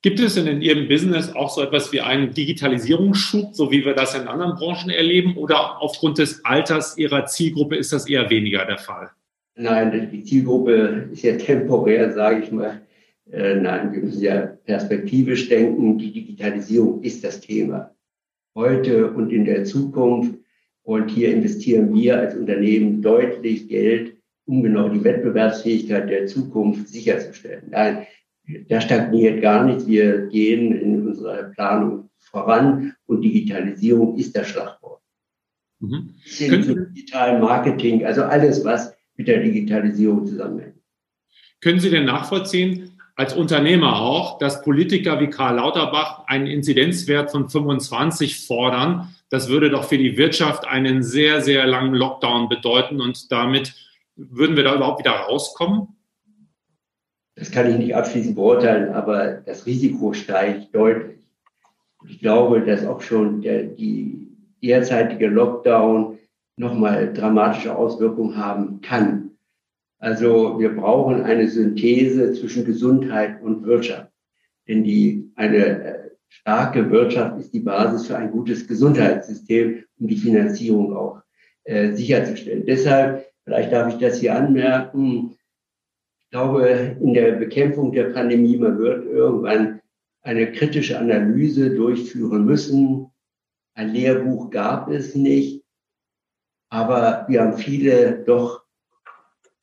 Gibt 0.04 0.20
es 0.20 0.36
denn 0.36 0.48
in 0.48 0.62
Ihrem 0.62 0.88
Business 0.88 1.36
auch 1.36 1.50
so 1.50 1.62
etwas 1.62 1.92
wie 1.92 2.02
einen 2.02 2.32
Digitalisierungsschub, 2.32 3.56
so 3.56 3.72
wie 3.72 3.84
wir 3.84 3.94
das 3.94 4.16
in 4.16 4.28
anderen 4.28 4.56
Branchen 4.56 4.90
erleben? 4.90 5.36
Oder 5.38 5.82
aufgrund 5.82 6.20
des 6.20 6.46
Alters 6.46 6.98
Ihrer 6.98 7.26
Zielgruppe 7.26 7.76
ist 7.76 7.92
das 7.92 8.08
eher 8.08 8.30
weniger 8.30 8.64
der 8.66 8.78
Fall? 8.78 9.10
Nein, 9.56 10.10
die 10.12 10.24
Zielgruppe 10.24 11.10
ist 11.12 11.24
ja 11.24 11.36
temporär, 11.36 12.14
sage 12.14 12.44
ich 12.44 12.52
mal. 12.52 12.82
Äh, 13.32 13.56
nein, 13.56 13.92
wir 13.92 14.04
müssen 14.04 14.22
ja 14.22 14.42
perspektivisch 14.66 15.50
denken. 15.50 15.98
Die 15.98 16.12
Digitalisierung 16.12 17.02
ist 17.02 17.24
das 17.24 17.42
Thema. 17.42 17.92
Heute 18.56 19.12
und 19.12 19.32
in 19.32 19.46
der 19.46 19.66
Zukunft. 19.66 20.36
Und 20.84 21.10
hier 21.10 21.34
investieren 21.34 21.94
wir 21.94 22.20
als 22.20 22.36
Unternehmen 22.36 23.02
deutlich 23.02 23.68
Geld 23.68 24.17
um 24.48 24.64
genau 24.64 24.90
die 24.90 25.04
Wettbewerbsfähigkeit 25.04 26.10
der 26.10 26.26
Zukunft 26.26 26.88
sicherzustellen. 26.88 27.64
Nein, 27.70 28.08
da 28.70 28.82
stagniert 28.82 29.42
gar 29.42 29.66
nichts. 29.66 29.86
Wir 29.86 30.28
gehen 30.28 30.72
in 30.72 31.08
unserer 31.08 31.44
Planung 31.44 32.10
voran 32.18 32.94
und 33.06 33.22
Digitalisierung 33.22 34.18
ist 34.18 34.36
das 34.36 34.48
Schlagwort. 34.48 35.02
Mhm. 35.80 36.16
Können 36.38 36.94
digitalen 36.96 37.42
Marketing, 37.42 38.06
also 38.06 38.24
alles, 38.24 38.64
was 38.64 38.96
mit 39.16 39.28
der 39.28 39.44
Digitalisierung 39.44 40.26
zusammenhängt. 40.26 40.76
Können 41.62 41.80
Sie 41.80 41.90
denn 41.90 42.06
nachvollziehen, 42.06 42.92
als 43.16 43.34
Unternehmer 43.34 44.00
auch, 44.00 44.38
dass 44.38 44.62
Politiker 44.62 45.20
wie 45.20 45.28
Karl 45.28 45.56
Lauterbach 45.56 46.26
einen 46.28 46.48
Inzidenzwert 46.48 47.32
von 47.32 47.50
25 47.50 48.46
fordern? 48.46 49.16
Das 49.30 49.50
würde 49.50 49.70
doch 49.70 49.86
für 49.86 49.98
die 49.98 50.18
Wirtschaft 50.18 50.66
einen 50.68 51.04
sehr, 51.04 51.42
sehr 51.42 51.66
langen 51.66 51.96
Lockdown 51.96 52.48
bedeuten 52.48 53.02
und 53.02 53.32
damit 53.32 53.74
würden 54.18 54.56
wir 54.56 54.64
da 54.64 54.76
überhaupt 54.76 55.00
wieder 55.00 55.12
rauskommen? 55.12 55.88
Das 57.36 57.52
kann 57.52 57.70
ich 57.70 57.78
nicht 57.78 57.96
abschließend 57.96 58.36
beurteilen, 58.36 58.94
aber 58.94 59.42
das 59.46 59.66
Risiko 59.66 60.14
steigt 60.14 60.74
deutlich. 60.74 61.18
Ich 62.08 62.20
glaube, 62.20 62.62
dass 62.62 62.86
auch 62.86 63.02
schon 63.02 63.42
der, 63.42 63.64
die 63.64 64.28
derzeitige 64.64 65.28
Lockdown 65.28 66.18
nochmal 66.58 67.14
dramatische 67.14 67.76
Auswirkungen 67.76 68.38
haben 68.38 68.82
kann. 68.82 69.32
Also 70.00 70.60
wir 70.60 70.76
brauchen 70.76 71.22
eine 71.24 71.48
Synthese 71.48 72.34
zwischen 72.34 72.66
Gesundheit 72.66 73.42
und 73.42 73.66
Wirtschaft. 73.66 74.12
Denn 74.68 74.84
die, 74.84 75.32
eine 75.36 75.58
äh, 75.66 76.10
starke 76.28 76.90
Wirtschaft 76.92 77.40
ist 77.40 77.54
die 77.54 77.62
Basis 77.62 78.08
für 78.08 78.18
ein 78.18 78.32
gutes 78.32 78.68
Gesundheitssystem, 78.68 79.84
um 80.00 80.08
die 80.08 80.18
Finanzierung 80.18 80.96
auch 80.96 81.22
äh, 81.64 81.94
sicherzustellen. 81.94 82.66
Deshalb, 82.66 83.27
vielleicht 83.48 83.72
darf 83.72 83.94
ich 83.94 84.00
das 84.00 84.20
hier 84.20 84.36
anmerken, 84.36 85.38
ich 86.20 86.32
glaube, 86.32 86.98
in 87.00 87.14
der 87.14 87.32
Bekämpfung 87.32 87.94
der 87.94 88.10
Pandemie, 88.10 88.58
man 88.58 88.78
wird 88.78 89.06
irgendwann 89.06 89.80
eine 90.22 90.52
kritische 90.52 91.00
Analyse 91.00 91.74
durchführen 91.74 92.44
müssen. 92.44 93.08
Ein 93.74 93.94
Lehrbuch 93.94 94.50
gab 94.50 94.90
es 94.90 95.16
nicht, 95.16 95.64
aber 96.70 97.26
wir 97.30 97.42
haben 97.42 97.58
viele 97.58 98.26
doch 98.26 98.66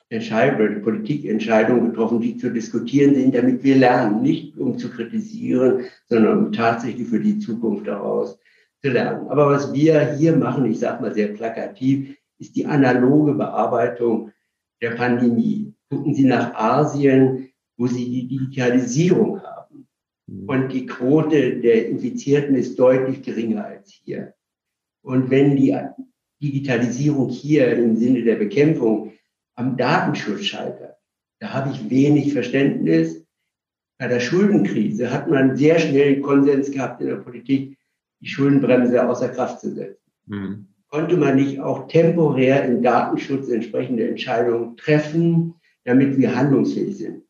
Entscheidungen, 0.09 0.81
Politikentscheidungen 0.81 1.91
getroffen, 1.91 2.23
die 2.23 2.39
zu 2.39 2.51
diskutieren 2.51 3.15
sind, 3.15 3.35
damit 3.35 3.63
wir 3.63 3.77
lernen, 3.77 4.23
nicht 4.23 4.57
um 4.57 4.79
zu 4.79 4.89
kritisieren, 4.89 5.85
sondern 6.07 6.47
um 6.47 6.53
tatsächlich 6.53 7.09
für 7.09 7.21
die 7.21 7.39
Zukunft 7.39 7.87
daraus 7.87 8.39
zu 8.81 8.89
lernen. 8.89 9.29
Aber 9.29 9.51
was 9.51 9.75
wir 9.75 10.15
hier 10.15 10.35
machen, 10.35 10.65
ich 10.65 10.79
sage 10.79 11.03
mal 11.03 11.13
sehr 11.13 11.29
plakativ, 11.29 12.17
ist 12.45 12.57
die 12.57 12.67
analoge 12.67 13.35
Bearbeitung 13.35 14.33
der 14.83 14.91
Pandemie. 14.91 15.75
Gucken 15.89 16.15
Sie 16.15 16.25
nach 16.25 16.55
Asien, 16.55 17.51
wo 17.77 17.87
Sie 17.87 18.05
die 18.05 18.29
Digitalisierung 18.29 19.43
haben. 19.43 19.89
Mhm. 20.27 20.49
Und 20.49 20.73
die 20.73 20.87
Quote 20.87 21.61
der 21.61 21.89
Infizierten 21.89 22.55
ist 22.55 22.79
deutlich 22.79 23.23
geringer 23.23 23.65
als 23.65 23.91
hier. 23.91 24.35
Und 25.03 25.31
wenn 25.31 25.57
die 25.57 25.75
Digitalisierung 26.43 27.31
hier 27.31 27.73
im 27.73 27.97
Sinne 27.97 28.23
der 28.23 28.37
Bekämpfung 28.37 29.13
am 29.55 29.77
Datenschutz 29.77 30.45
scheitert, 30.45 30.97
da 31.41 31.53
habe 31.53 31.71
ich 31.71 31.91
wenig 31.91 32.33
Verständnis. 32.33 33.25
Bei 33.99 34.09
der 34.09 34.21
Schuldenkrise 34.21 35.11
hat 35.11 35.31
man 35.31 35.57
sehr 35.57 35.79
schnell 35.79 36.21
Konsens 36.21 36.71
gehabt 36.71 37.01
in 37.01 37.07
der 37.07 37.17
Politik, 37.17 37.79
die 38.21 38.27
Schuldenbremse 38.27 39.09
außer 39.09 39.29
Kraft 39.31 39.61
zu 39.61 39.75
setzen. 39.75 40.11
Mhm. 40.27 40.74
Konnte 40.95 41.17
man 41.17 41.35
nicht 41.35 41.59
auch 41.59 41.89
temporär 41.89 42.65
im 42.67 42.81
Datenschutz 42.81 43.49
entsprechende 43.49 44.07
Entscheidungen 44.07 44.77
treffen, 44.77 45.55
damit 45.83 46.17
wir 46.19 46.37
handlungsfähig 46.37 46.97
sind? 46.97 47.25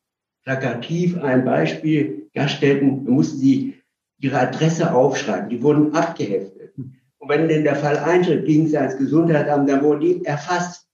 Plakativ 0.44 1.16
ein 1.22 1.46
Beispiel, 1.46 2.28
Gaststätten, 2.34 3.04
mussten 3.04 3.38
sie 3.38 3.82
ihre 4.18 4.38
Adresse 4.38 4.92
aufschreiben, 4.92 5.48
die 5.48 5.62
wurden 5.62 5.94
abgeheftet. 5.94 6.74
Und 6.76 7.28
wenn 7.30 7.48
denn 7.48 7.64
der 7.64 7.76
Fall 7.76 7.96
eintritt, 7.96 8.44
ging 8.44 8.66
es 8.66 8.74
ans 8.74 8.98
Gesundheitsamt, 8.98 9.66
dann 9.66 9.82
wurden 9.82 10.00
die 10.00 10.24
erfasst. 10.26 10.86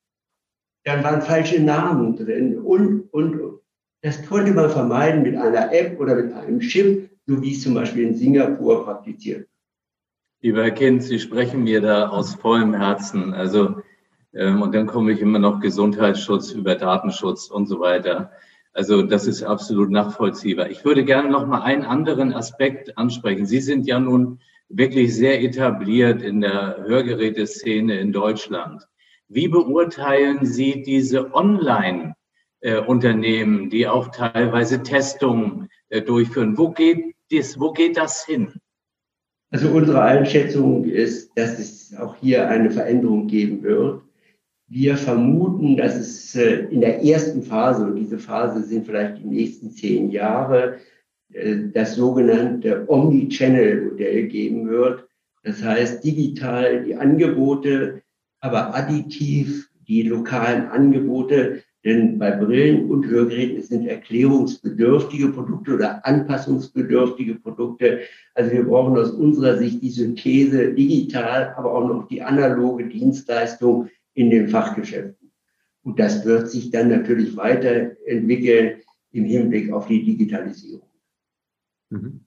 Dann 0.85 1.03
waren 1.03 1.23
falsche 1.23 1.61
Namen 1.61 2.15
drin 2.15 2.57
und, 2.57 3.13
und, 3.13 3.41
und. 3.41 3.61
Das 4.03 4.25
konnte 4.27 4.53
man 4.53 4.71
vermeiden 4.71 5.23
mit 5.23 5.35
einer 5.35 5.73
App 5.73 5.99
oder 5.99 6.15
mit 6.15 6.33
einem 6.33 6.61
Chip, 6.61 7.11
so 7.27 7.43
wie 7.43 7.51
es 7.51 7.63
zum 7.63 7.75
Beispiel 7.75 8.07
in 8.07 8.15
Singapur 8.15 8.85
praktiziert. 8.85 9.50
Lieber 10.43 10.63
Herr 10.63 10.71
Kind, 10.71 11.03
Sie 11.03 11.19
sprechen 11.19 11.65
mir 11.65 11.83
da 11.83 12.09
aus 12.09 12.35
vollem 12.35 12.73
Herzen. 12.73 13.35
Also, 13.35 13.83
ähm, 14.33 14.63
und 14.63 14.75
dann 14.75 14.87
komme 14.87 15.13
ich 15.13 15.21
immer 15.21 15.39
noch 15.39 15.61
Gesundheitsschutz 15.61 16.53
über 16.53 16.77
Datenschutz 16.77 17.51
und 17.51 17.67
so 17.67 17.79
weiter. 17.79 18.31
Also, 18.73 19.03
das 19.03 19.27
ist 19.27 19.43
absolut 19.43 19.91
nachvollziehbar. 19.91 20.71
Ich 20.71 20.83
würde 20.83 21.05
gerne 21.05 21.29
noch 21.29 21.47
mal 21.47 21.61
einen 21.61 21.83
anderen 21.83 22.33
Aspekt 22.33 22.97
ansprechen. 22.97 23.45
Sie 23.45 23.61
sind 23.61 23.87
ja 23.87 24.01
nun 24.01 24.41
wirklich 24.71 25.15
sehr 25.15 25.43
etabliert 25.43 26.23
in 26.23 26.41
der 26.41 26.85
Hörgeräteszene 26.87 28.01
in 28.01 28.13
Deutschland. 28.13 28.89
Wie 29.29 29.49
beurteilen 29.49 30.47
Sie 30.47 30.83
diese 30.83 31.35
Online-Unternehmen, 31.35 33.69
die 33.69 33.87
auch 33.87 34.09
teilweise 34.09 34.83
Testungen 34.83 35.69
äh, 35.91 36.01
durchführen? 36.01 36.57
Wo 36.57 36.71
geht, 36.71 37.15
das, 37.31 37.61
wo 37.61 37.73
geht 37.73 37.99
das 37.99 38.25
hin? 38.25 38.59
Also 39.51 39.69
unsere 39.71 40.03
Einschätzung 40.03 40.85
ist, 40.85 41.37
dass 41.37 41.59
es 41.59 41.97
auch 41.97 42.15
hier 42.17 42.49
eine 42.49 42.71
Veränderung 42.71 43.27
geben 43.27 43.63
wird. 43.63 44.03
Wir 44.69 44.97
vermuten, 44.97 45.77
dass 45.77 45.97
es 45.97 46.37
äh, 46.37 46.67
in 46.71 46.81
der 46.81 47.03
ersten 47.03 47.43
Phase, 47.43 47.85
und 47.85 47.97
diese 47.97 48.19
Phase 48.19 48.63
sind 48.63 48.87
vielleicht 48.87 49.19
die 49.19 49.27
nächsten 49.27 49.71
zehn 49.73 50.11
Jahre, 50.13 50.77
äh, 51.33 51.57
das 51.75 51.97
sogenannte 51.97 52.85
Omni-Channel-Modell 52.89 54.29
geben 54.29 54.69
wird. 54.69 55.09
Das 55.43 55.65
heißt, 55.65 56.05
digital 56.05 56.85
die 56.85 56.95
Angebote, 56.95 58.03
aber 58.41 58.77
additiv 58.77 59.69
die 59.89 60.03
lokalen 60.03 60.69
Angebote, 60.69 61.65
denn 61.85 62.19
bei 62.19 62.33
Brillen 62.33 62.91
und 62.91 63.07
Hörgeräten 63.07 63.63
sind 63.63 63.87
erklärungsbedürftige 63.87 65.29
Produkte 65.29 65.75
oder 65.75 66.05
anpassungsbedürftige 66.07 67.37
Produkte. 67.37 68.01
Also 68.35 68.53
wir 68.53 68.65
brauchen 68.65 68.99
aus 68.99 69.11
unserer 69.11 69.57
Sicht 69.57 69.81
die 69.83 69.91
Synthese 69.91 70.75
digital, 70.75 71.55
aber 71.57 71.73
auch 71.73 71.89
noch 71.89 72.09
die 72.09 72.23
analoge 72.23 72.87
Dienstleistung 72.89 73.89
in 74.13 74.31
den 74.31 74.49
Fachgeschäften. 74.49 75.31
Und 75.83 75.99
das 75.99 76.27
wird 76.27 76.51
sich 76.51 76.71
dann 76.71 76.89
natürlich 76.89 77.37
weiterentwickeln 77.37 78.83
im 79.13 79.25
Hinblick 79.25 79.73
auf 79.73 79.87
die 79.87 80.05
Digitalisierung. 80.05 80.89
Mhm. 81.89 82.21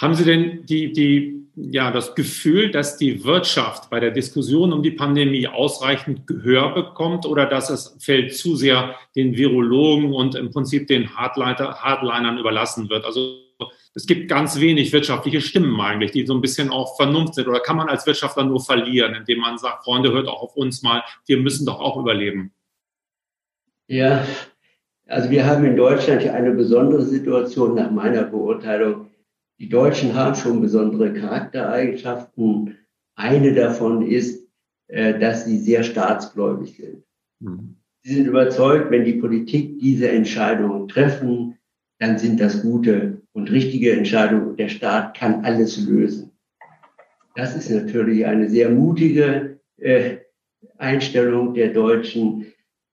Haben 0.00 0.14
Sie 0.14 0.24
denn 0.24 0.66
die, 0.66 0.92
die, 0.92 1.46
ja, 1.54 1.90
das 1.90 2.14
Gefühl, 2.14 2.70
dass 2.70 2.98
die 2.98 3.24
Wirtschaft 3.24 3.88
bei 3.88 3.98
der 3.98 4.10
Diskussion 4.10 4.72
um 4.72 4.82
die 4.82 4.90
Pandemie 4.90 5.48
ausreichend 5.48 6.26
Gehör 6.26 6.74
bekommt 6.74 7.24
oder 7.24 7.46
dass 7.46 7.70
es 7.70 7.96
fällt 7.98 8.36
zu 8.36 8.56
sehr 8.56 8.94
den 9.14 9.36
Virologen 9.36 10.12
und 10.12 10.34
im 10.34 10.50
Prinzip 10.50 10.86
den 10.86 11.16
Hardliner, 11.16 11.76
Hardlinern 11.76 12.38
überlassen 12.38 12.90
wird? 12.90 13.06
Also 13.06 13.46
es 13.94 14.06
gibt 14.06 14.28
ganz 14.28 14.60
wenig 14.60 14.92
wirtschaftliche 14.92 15.40
Stimmen 15.40 15.80
eigentlich, 15.80 16.10
die 16.10 16.26
so 16.26 16.34
ein 16.34 16.42
bisschen 16.42 16.68
auch 16.68 16.96
Vernunft 16.96 17.34
sind. 17.34 17.48
Oder 17.48 17.60
kann 17.60 17.76
man 17.76 17.88
als 17.88 18.06
Wirtschaftler 18.06 18.44
nur 18.44 18.60
verlieren, 18.60 19.14
indem 19.14 19.40
man 19.40 19.56
sagt, 19.56 19.84
Freunde, 19.84 20.12
hört 20.12 20.28
auch 20.28 20.42
auf 20.42 20.56
uns 20.56 20.82
mal, 20.82 21.02
wir 21.24 21.38
müssen 21.38 21.64
doch 21.64 21.80
auch 21.80 21.96
überleben? 21.96 22.52
Ja, 23.88 24.26
also 25.06 25.30
wir 25.30 25.46
haben 25.46 25.64
in 25.64 25.76
Deutschland 25.76 26.20
hier 26.20 26.34
eine 26.34 26.50
besondere 26.50 27.02
Situation 27.02 27.74
nach 27.74 27.90
meiner 27.90 28.24
Beurteilung. 28.24 29.06
Die 29.58 29.68
Deutschen 29.68 30.14
haben 30.14 30.34
schon 30.34 30.60
besondere 30.60 31.14
Charaktereigenschaften. 31.14 32.76
Eine 33.14 33.54
davon 33.54 34.02
ist, 34.02 34.46
äh, 34.88 35.18
dass 35.18 35.44
sie 35.46 35.58
sehr 35.58 35.82
staatsgläubig 35.82 36.76
sind. 36.76 37.04
Mhm. 37.40 37.76
Sie 38.02 38.14
sind 38.14 38.26
überzeugt, 38.26 38.90
wenn 38.90 39.04
die 39.04 39.14
Politik 39.14 39.78
diese 39.80 40.08
Entscheidungen 40.08 40.86
treffen, 40.88 41.58
dann 41.98 42.18
sind 42.18 42.40
das 42.40 42.62
gute 42.62 43.22
und 43.32 43.50
richtige 43.50 43.92
Entscheidungen 43.92 44.56
der 44.56 44.68
Staat 44.68 45.16
kann 45.16 45.44
alles 45.44 45.84
lösen. 45.86 46.32
Das 47.34 47.56
ist 47.56 47.70
natürlich 47.70 48.26
eine 48.26 48.48
sehr 48.48 48.70
mutige 48.70 49.60
äh, 49.78 50.18
Einstellung 50.78 51.54
der 51.54 51.72
Deutschen. 51.72 52.46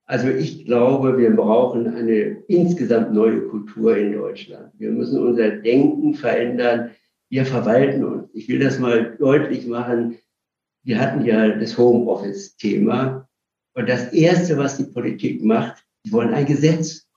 Also 0.06 0.28
ich 0.28 0.66
glaube, 0.66 1.18
wir 1.18 1.34
brauchen 1.36 1.88
eine 1.88 2.44
insgesamt 2.48 3.14
neue 3.14 3.48
Kultur 3.48 3.96
in 3.96 4.14
Deutschland. 4.14 4.72
Wir 4.78 4.92
müssen 4.92 5.26
unser 5.26 5.50
Denken 5.50 6.14
verändern. 6.14 6.92
Wir 7.30 7.46
verwalten 7.46 8.04
uns. 8.04 8.30
Ich 8.34 8.48
will 8.50 8.60
das 8.60 8.80
mal 8.80 9.16
deutlich 9.18 9.66
machen. 9.66 10.18
Wir 10.84 11.00
hatten 11.00 11.24
ja 11.26 11.50
das 11.56 11.78
Homeoffice-Thema. 11.78 13.28
Und 13.76 13.90
das 13.90 14.12
Erste, 14.12 14.58
was 14.58 14.78
die 14.78 14.84
Politik 14.84 15.44
macht, 15.44 15.84
sie 16.04 16.12
wollen 16.12 16.34
ein 16.34 16.46
Gesetz 16.46 17.08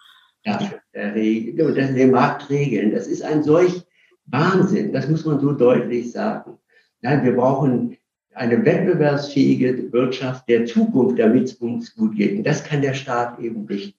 dafür 0.45 0.81
regeln 0.95 1.69
und 1.69 1.77
das 1.77 1.93
den 1.93 2.13
Markt 2.13 2.49
regeln. 2.49 2.93
Das 2.93 3.09
ist 3.09 3.23
ein 3.23 3.43
solch 3.43 3.83
Wahnsinn. 4.27 4.93
Das 4.93 5.09
muss 5.09 5.25
man 5.25 5.41
so 5.41 5.53
deutlich 5.53 6.13
sagen. 6.13 6.59
Nein, 7.03 7.25
wir 7.25 7.35
brauchen 7.35 7.97
eine 8.37 8.65
wettbewerbsfähige 8.65 9.93
Wirtschaft 9.93 10.49
der 10.49 10.67
Zukunft, 10.67 11.19
damit 11.19 11.45
es 11.45 11.55
uns 11.55 11.95
gut 11.95 12.17
geht. 12.17 12.37
Und 12.37 12.47
das 12.47 12.65
kann 12.65 12.83
der 12.83 12.93
Staat 12.93 13.41
eben 13.41 13.65
nicht. 13.65 13.97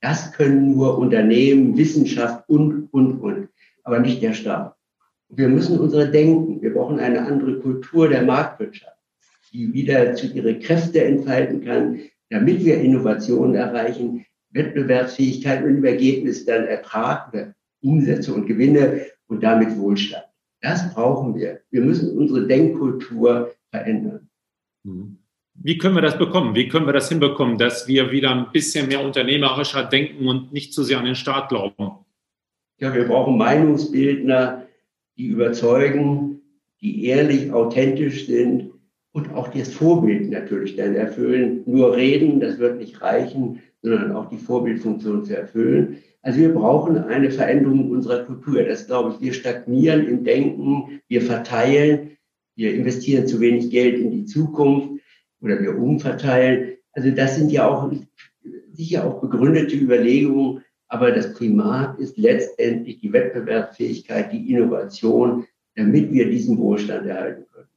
Das 0.00 0.32
können 0.32 0.72
nur 0.72 0.98
Unternehmen, 0.98 1.76
Wissenschaft 1.76 2.48
und, 2.48 2.88
und, 2.92 3.20
und, 3.20 3.48
aber 3.84 3.98
nicht 3.98 4.22
der 4.22 4.32
Staat. 4.32 4.74
Wir 5.28 5.48
müssen 5.48 5.78
unsere 5.78 6.10
Denken, 6.10 6.62
wir 6.62 6.72
brauchen 6.72 7.00
eine 7.00 7.20
andere 7.20 7.60
Kultur 7.60 8.08
der 8.08 8.22
Marktwirtschaft, 8.22 8.96
die 9.52 9.72
wieder 9.74 10.14
zu 10.14 10.26
ihre 10.28 10.58
Kräfte 10.58 11.04
entfalten 11.04 11.64
kann, 11.64 12.00
damit 12.30 12.64
wir 12.64 12.80
Innovationen 12.80 13.56
erreichen, 13.56 14.24
Wettbewerbsfähigkeit 14.50 15.62
und 15.64 15.76
im 15.76 15.84
Ergebnis 15.84 16.46
dann 16.46 16.66
Ertrag, 16.66 17.54
Umsätze 17.82 18.32
und 18.32 18.46
Gewinne 18.46 19.06
und 19.26 19.42
damit 19.42 19.76
Wohlstand. 19.76 20.24
Das 20.62 20.94
brauchen 20.94 21.34
wir. 21.34 21.60
Wir 21.70 21.82
müssen 21.82 22.16
unsere 22.16 22.46
Denkkultur 22.46 23.52
verändern. 23.70 24.28
Mhm. 24.84 25.18
Wie 25.54 25.78
können 25.78 25.94
wir 25.94 26.02
das 26.02 26.18
bekommen? 26.18 26.54
Wie 26.54 26.68
können 26.68 26.86
wir 26.86 26.92
das 26.92 27.08
hinbekommen, 27.08 27.56
dass 27.56 27.88
wir 27.88 28.10
wieder 28.10 28.30
ein 28.30 28.52
bisschen 28.52 28.88
mehr 28.88 29.02
unternehmerischer 29.02 29.84
denken 29.84 30.28
und 30.28 30.52
nicht 30.52 30.72
zu 30.74 30.82
sehr 30.82 30.98
an 30.98 31.06
den 31.06 31.14
Staat 31.14 31.48
glauben? 31.48 32.04
Ja, 32.78 32.94
wir 32.94 33.04
brauchen 33.04 33.38
Meinungsbildner, 33.38 34.66
die 35.16 35.26
überzeugen, 35.26 36.42
die 36.82 37.06
ehrlich, 37.06 37.52
authentisch 37.52 38.26
sind 38.26 38.70
und 39.12 39.32
auch 39.32 39.48
das 39.48 39.72
Vorbild 39.72 40.30
natürlich 40.30 40.76
dann 40.76 40.94
erfüllen. 40.94 41.62
Nur 41.64 41.96
reden, 41.96 42.38
das 42.38 42.58
wird 42.58 42.78
nicht 42.78 43.00
reichen, 43.00 43.62
sondern 43.80 44.12
auch 44.12 44.28
die 44.28 44.36
Vorbildfunktion 44.36 45.24
zu 45.24 45.34
erfüllen. 45.34 45.98
Also 46.20 46.40
wir 46.40 46.52
brauchen 46.52 46.98
eine 46.98 47.30
Veränderung 47.30 47.90
unserer 47.90 48.24
Kultur. 48.24 48.62
Das 48.64 48.86
glaube 48.86 49.14
ich, 49.14 49.20
wir 49.20 49.32
stagnieren 49.32 50.06
im 50.06 50.24
Denken, 50.24 51.00
wir 51.08 51.22
verteilen, 51.22 52.15
wir 52.56 52.74
investieren 52.74 53.26
zu 53.26 53.38
wenig 53.40 53.70
Geld 53.70 53.98
in 53.98 54.10
die 54.10 54.24
Zukunft 54.24 55.00
oder 55.40 55.60
wir 55.60 55.76
umverteilen. 55.76 56.78
Also 56.92 57.10
das 57.10 57.36
sind 57.36 57.52
ja 57.52 57.68
auch 57.68 57.92
sicher 58.72 59.04
auch 59.04 59.20
begründete 59.20 59.76
Überlegungen, 59.76 60.64
aber 60.88 61.12
das 61.12 61.34
Primat 61.34 61.98
ist 61.98 62.16
letztendlich 62.16 62.98
die 63.00 63.12
Wettbewerbsfähigkeit, 63.12 64.32
die 64.32 64.50
Innovation, 64.50 65.46
damit 65.74 66.12
wir 66.12 66.30
diesen 66.30 66.58
Wohlstand 66.58 67.06
erhalten 67.06 67.44
können. 67.52 67.68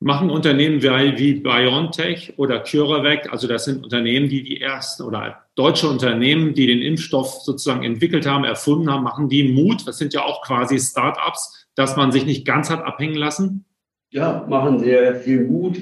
Machen 0.00 0.30
Unternehmen 0.30 0.82
wie 0.82 1.34
BioNTech 1.34 2.34
oder 2.36 2.60
CureVac, 2.60 3.32
also 3.32 3.46
das 3.46 3.64
sind 3.64 3.84
Unternehmen, 3.84 4.28
die 4.28 4.42
die 4.42 4.60
ersten 4.60 5.02
oder 5.02 5.44
deutsche 5.54 5.88
Unternehmen, 5.88 6.54
die 6.54 6.66
den 6.66 6.82
Impfstoff 6.82 7.40
sozusagen 7.42 7.84
entwickelt 7.84 8.26
haben, 8.26 8.44
erfunden 8.44 8.90
haben, 8.90 9.04
machen 9.04 9.28
die 9.28 9.52
Mut, 9.52 9.86
das 9.86 9.98
sind 9.98 10.12
ja 10.12 10.24
auch 10.24 10.42
quasi 10.42 10.78
Start-ups, 10.78 11.68
dass 11.74 11.96
man 11.96 12.12
sich 12.12 12.26
nicht 12.26 12.46
ganz 12.46 12.70
hat 12.70 12.84
abhängen 12.84 13.14
lassen? 13.14 13.64
Ja, 14.14 14.46
machen 14.48 14.78
sehr 14.78 15.16
viel 15.16 15.44
Mut. 15.44 15.76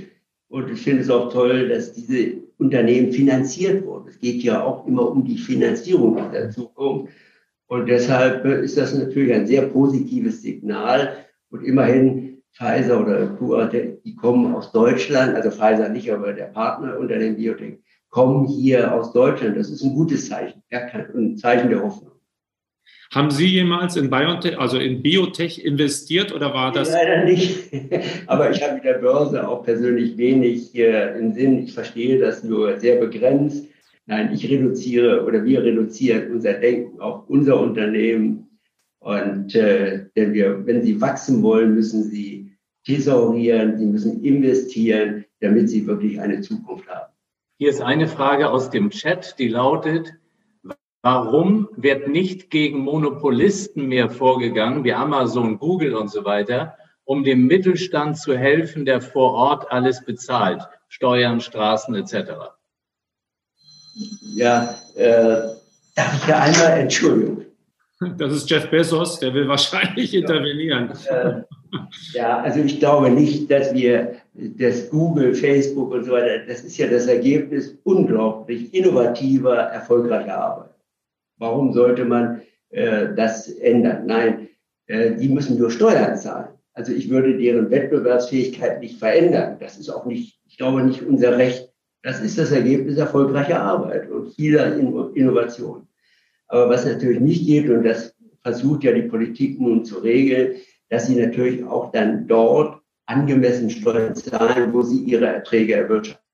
Und 0.49 0.71
ich 0.71 0.81
finde 0.81 1.03
es 1.03 1.11
auch 1.11 1.31
toll, 1.31 1.69
dass 1.69 1.93
diese 1.93 2.41
Unternehmen 2.57 3.13
finanziert 3.13 3.85
wurden. 3.85 4.09
Es 4.09 4.19
geht 4.19 4.43
ja 4.43 4.65
auch 4.65 4.87
immer 4.87 5.11
um 5.11 5.23
die 5.27 5.37
Finanzierung 5.37 6.17
in 6.17 6.33
der 6.33 6.49
Zukunft. 6.49 7.13
Und 7.67 7.87
deshalb 7.87 8.47
ist 8.47 8.79
das 8.79 8.97
natürlich 8.97 9.35
ein 9.35 9.47
sehr 9.47 9.67
positives 9.67 10.41
Signal. 10.41 11.27
Und 11.51 11.63
immerhin 11.63 12.43
Pfizer 12.55 13.03
oder 13.03 13.27
Cura, 13.37 13.67
die 13.67 14.17
kommen 14.17 14.55
aus 14.55 14.73
Deutschland, 14.73 15.35
also 15.35 15.51
Pfizer 15.51 15.91
nicht, 15.91 16.11
aber 16.11 16.33
der 16.33 16.47
Partner 16.47 16.99
unter 16.99 17.19
dem 17.19 17.37
Biotech, 17.37 17.81
kommen 18.09 18.47
hier 18.47 18.95
aus 18.95 19.13
Deutschland. 19.13 19.59
Das 19.59 19.69
ist 19.69 19.83
ein 19.83 19.95
gutes 19.95 20.31
Zeichen, 20.31 20.63
ein 20.71 21.37
Zeichen 21.37 21.69
der 21.69 21.83
Hoffnung. 21.83 22.12
Haben 23.13 23.31
Sie 23.31 23.47
jemals 23.47 23.97
in 23.97 24.09
Biotech, 24.09 24.59
also 24.59 24.79
in 24.79 25.03
Biotech 25.03 25.63
investiert 25.63 26.33
oder 26.33 26.55
war 26.55 26.73
das? 26.73 26.91
Leider 26.91 27.25
nicht. 27.25 27.71
Aber 28.27 28.51
ich 28.51 28.63
habe 28.63 28.77
mit 28.77 28.85
der 28.85 28.95
Börse 28.95 29.47
auch 29.47 29.63
persönlich 29.63 30.17
wenig 30.17 30.75
äh, 30.75 31.19
im 31.19 31.35
Sinn. 31.35 31.65
Ich 31.65 31.75
verstehe 31.75 32.19
das 32.19 32.43
nur 32.43 32.81
sehr 32.81 32.97
begrenzt. 32.97 33.69
Nein, 34.07 34.33
ich 34.33 34.51
reduziere 34.51 35.27
oder 35.27 35.45
wir 35.45 35.63
reduzieren 35.63 36.33
unser 36.33 36.55
Denken 36.55 37.01
auf 37.01 37.29
unser 37.29 37.61
Unternehmen. 37.61 38.59
Und 38.99 39.55
äh, 39.55 40.07
denn 40.17 40.33
wir, 40.33 40.67
wenn 40.67 40.83
Sie 40.83 41.01
wachsen 41.01 41.43
wollen, 41.43 41.75
müssen 41.75 42.05
Sie 42.05 42.57
thesaurieren, 42.87 43.77
Sie 43.77 43.87
müssen 43.87 44.25
investieren, 44.25 45.27
damit 45.41 45.69
Sie 45.69 45.87
wirklich 45.87 46.19
eine 46.21 46.41
Zukunft 46.41 46.89
haben. 46.89 47.13
Hier 47.59 47.71
ist 47.71 47.83
eine 47.83 48.09
Frage 48.09 48.51
aus 48.51 48.71
dem 48.71 48.91
Chat, 48.91 49.39
die 49.39 49.49
lautet, 49.49 50.15
Warum 51.03 51.69
wird 51.77 52.07
nicht 52.07 52.49
gegen 52.51 52.79
Monopolisten 52.79 53.87
mehr 53.87 54.09
vorgegangen, 54.09 54.85
wie 54.85 54.93
Amazon, 54.93 55.59
Google 55.59 55.97
und 55.97 56.09
so 56.09 56.25
weiter, 56.25 56.77
um 57.05 57.25
dem 57.25 57.49
Mittelstand 57.49 58.17
zu 58.17 58.39
helfen, 58.39 58.85
der 58.85 59.01
vor 59.01 59.33
Ort 59.33 59.73
alles 59.73 60.05
bezahlt, 60.05 60.63
Steuern, 60.89 61.41
Straßen 61.41 61.97
etc.? 61.97 62.15
Ja, 64.37 64.77
äh, 64.95 65.41
darf 65.97 66.23
ich 66.23 66.29
ja 66.29 66.39
einmal, 66.39 66.79
Entschuldigung. 66.79 67.47
Das 68.17 68.33
ist 68.33 68.49
Jeff 68.49 68.71
Bezos, 68.71 69.19
der 69.19 69.35
will 69.35 69.49
wahrscheinlich 69.49 70.15
intervenieren. 70.15 70.93
Äh, 71.09 71.43
ja, 72.13 72.41
also 72.41 72.61
ich 72.61 72.79
glaube 72.79 73.11
nicht, 73.11 73.51
dass 73.51 73.75
wir 73.75 74.15
das 74.35 74.89
Google, 74.89 75.35
Facebook 75.35 75.93
und 75.93 76.05
so 76.05 76.13
weiter, 76.13 76.47
das 76.47 76.61
ist 76.63 76.77
ja 76.79 76.87
das 76.87 77.07
Ergebnis 77.07 77.77
unglaublich 77.85 78.73
innovativer, 78.73 79.57
erfolgreicher 79.57 80.37
Arbeit. 80.37 80.72
Warum 81.43 81.73
sollte 81.73 82.05
man 82.05 82.43
äh, 82.71 83.09
das 83.17 83.49
ändern? 83.49 84.07
Nein, 84.07 84.49
äh, 84.87 85.17
die 85.17 85.29
müssen 85.29 85.59
nur 85.59 85.73
Steuern 85.73 86.17
zahlen. 86.17 86.55
Also 86.73 86.93
ich 86.93 87.11
würde 87.11 87.37
deren 87.37 87.69
Wettbewerbsfähigkeit 87.69 88.79
nicht 88.81 89.01
verändern. 89.01 89.57
Das 89.59 89.77
ist 89.77 89.91
auch 89.91 90.07
nicht, 90.07 90.41
ich 90.47 90.57
glaube, 90.57 90.85
nicht 90.85 91.03
unser 91.03 91.37
Recht. 91.37 91.69
Das 92.05 92.21
ist 92.21 92.39
das 92.39 92.53
Ergebnis 92.53 92.97
erfolgreicher 92.97 93.61
Arbeit 93.61 94.09
und 94.09 94.33
vieler 94.35 94.77
Innovationen. 94.77 95.89
Aber 96.47 96.69
was 96.69 96.87
natürlich 96.87 97.19
nicht 97.19 97.45
geht, 97.45 97.69
und 97.69 97.83
das 97.83 98.15
versucht 98.43 98.85
ja 98.85 98.93
die 98.93 99.09
Politik 99.09 99.61
nun 99.61 99.85
zu 99.85 99.99
regeln, 99.99 100.55
dass 100.91 101.09
sie 101.09 101.17
natürlich 101.17 101.65
auch 101.65 101.91
dann 101.91 102.29
dort 102.29 102.81
angemessen 103.07 103.69
Steuern 103.69 104.15
zahlen, 104.15 104.73
wo 104.73 104.83
sie 104.83 105.03
ihre 105.03 105.27
Erträge 105.27 105.75
erwirtschaften. 105.75 106.25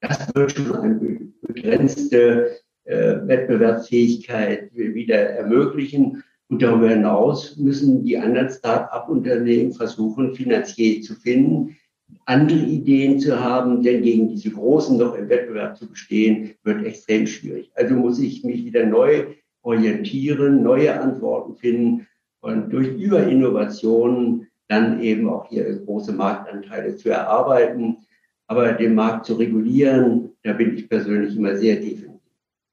Das 0.00 0.34
wird 0.34 0.50
schon 0.50 0.74
eine 0.74 1.30
begrenzte 1.42 2.58
äh, 2.88 3.26
Wettbewerbsfähigkeit 3.28 4.70
wieder 4.74 5.16
ermöglichen. 5.16 6.24
Und 6.48 6.62
darüber 6.62 6.88
hinaus 6.88 7.58
müssen 7.58 8.02
die 8.02 8.16
anderen 8.16 8.48
Start-up-Unternehmen 8.48 9.72
versuchen, 9.72 10.34
finanziell 10.34 11.02
zu 11.02 11.14
finden, 11.14 11.76
andere 12.24 12.58
Ideen 12.58 13.20
zu 13.20 13.38
haben, 13.38 13.82
denn 13.82 14.02
gegen 14.02 14.30
diese 14.30 14.50
Großen 14.50 14.96
noch 14.96 15.14
im 15.14 15.28
Wettbewerb 15.28 15.76
zu 15.76 15.86
bestehen, 15.86 16.54
wird 16.64 16.86
extrem 16.86 17.26
schwierig. 17.26 17.70
Also 17.74 17.94
muss 17.94 18.18
ich 18.18 18.42
mich 18.44 18.64
wieder 18.64 18.86
neu 18.86 19.26
orientieren, 19.60 20.62
neue 20.62 20.98
Antworten 20.98 21.56
finden 21.56 22.06
und 22.40 22.70
durch 22.70 22.88
Überinnovationen 22.88 24.46
dann 24.68 25.02
eben 25.02 25.28
auch 25.28 25.46
hier 25.50 25.64
große 25.84 26.14
Marktanteile 26.14 26.96
zu 26.96 27.10
erarbeiten. 27.10 27.98
Aber 28.46 28.72
den 28.72 28.94
Markt 28.94 29.26
zu 29.26 29.34
regulieren, 29.34 30.30
da 30.42 30.54
bin 30.54 30.74
ich 30.74 30.88
persönlich 30.88 31.36
immer 31.36 31.54
sehr 31.56 31.76
definitiv. 31.76 32.07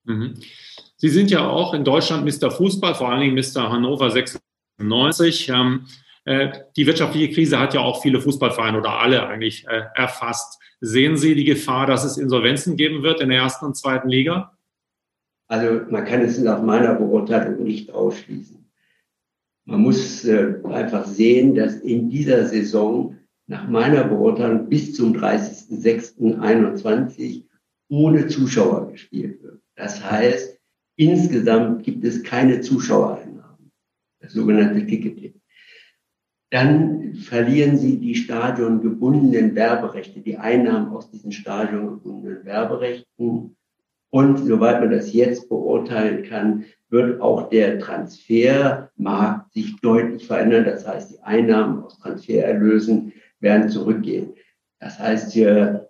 Mhm. 0.06 0.36
Sie 0.98 1.10
sind 1.10 1.30
ja 1.30 1.48
auch 1.48 1.74
in 1.74 1.84
Deutschland 1.84 2.26
Mr. 2.26 2.52
Fußball, 2.52 2.96
vor 2.96 3.10
allen 3.10 3.22
Dingen 3.22 3.36
Mr. 3.36 3.70
Hannover 3.70 4.10
96. 4.10 5.50
Ähm, 5.50 5.86
äh, 6.26 6.52
die 6.76 6.88
wirtschaftliche 6.88 7.34
Krise 7.34 7.60
hat 7.60 7.74
ja 7.74 7.82
auch 7.82 8.02
viele 8.02 8.22
Fußballvereine 8.22 8.80
oder 8.80 9.00
alle 9.00 9.28
eigentlich 9.28 9.68
äh, 9.68 9.84
erfasst. 9.94 10.60
Sehen 10.82 11.16
Sie 11.18 11.36
die 11.36 11.44
Gefahr, 11.44 11.86
dass 11.86 12.04
es 12.04 12.18
Insolvenzen 12.18 12.78
geben 12.78 13.04
wird 13.04 13.22
in 13.22 13.30
der 13.30 13.38
ersten 13.40 13.66
und 13.66 13.76
zweiten 13.76 14.10
Liga? 14.10 14.58
Also 15.48 15.82
man 15.90 16.06
kann 16.06 16.22
es 16.22 16.40
nach 16.40 16.64
meiner 16.64 16.96
Beurteilung 16.96 17.64
nicht 17.64 17.92
ausschließen. 17.92 18.66
Man 19.66 19.82
muss 19.82 20.26
äh, 20.26 20.56
einfach 20.64 21.06
sehen, 21.06 21.54
dass 21.56 21.76
in 21.76 22.10
dieser 22.10 22.46
Saison 22.46 23.18
nach 23.48 23.68
meiner 23.68 24.06
Beurteilung 24.06 24.70
bis 24.70 24.96
zum 24.96 25.14
30.06.21 25.14 27.44
ohne 27.90 28.28
Zuschauer 28.28 28.92
gespielt 28.92 29.44
wird. 29.44 29.62
Das 29.76 30.04
heißt, 30.04 30.60
insgesamt 30.96 31.84
gibt 31.84 32.04
es 32.06 32.24
keine 32.24 32.62
Zuschauereinnahmen, 32.62 33.72
das 34.20 34.34
sogenannte 34.34 34.86
Ticketing. 34.86 35.42
Dann 36.52 37.16
verlieren 37.16 37.78
Sie 37.78 37.98
die 37.98 38.16
stadiongebundenen 38.16 39.56
Werberechte, 39.56 40.22
die 40.22 40.38
Einnahmen 40.38 40.90
aus 40.90 41.12
diesen 41.12 41.32
stadiongebundenen 41.32 42.46
Werberechten. 42.46 43.58
Und 44.12 44.38
soweit 44.38 44.80
man 44.80 44.92
das 44.92 45.12
jetzt 45.12 45.50
beurteilen 45.50 46.24
kann, 46.24 46.66
wird 46.90 47.20
auch 47.20 47.50
der 47.50 47.80
Transfermarkt 47.80 49.52
sich 49.52 49.76
deutlich 49.82 50.28
verändern. 50.28 50.64
Das 50.64 50.88
heißt, 50.88 51.12
die 51.12 51.20
Einnahmen 51.22 51.84
aus 51.84 52.00
Transfererlösen 52.00 53.12
werden 53.42 53.70
zurückgehen. 53.70 54.34
Das 54.80 55.00
heißt, 55.00 55.34
hier 55.34 55.85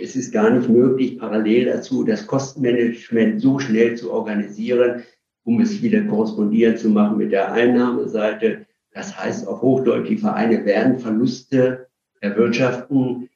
es 0.00 0.16
ist 0.16 0.32
gar 0.32 0.50
nicht 0.50 0.68
möglich, 0.68 1.18
parallel 1.18 1.66
dazu 1.66 2.04
das 2.04 2.26
Kostenmanagement 2.26 3.40
so 3.40 3.58
schnell 3.58 3.96
zu 3.96 4.12
organisieren, 4.12 5.02
um 5.44 5.60
es 5.60 5.82
wieder 5.82 6.02
korrespondierend 6.02 6.78
zu 6.78 6.90
machen 6.90 7.18
mit 7.18 7.32
der 7.32 7.52
Einnahmeseite. 7.52 8.66
Das 8.92 9.18
heißt 9.18 9.46
auf 9.46 9.62
Hochdeutsch, 9.62 10.08
die 10.08 10.18
Vereine 10.18 10.64
werden 10.64 10.98
Verluste 10.98 11.88
erwirtschaften. 12.20 13.28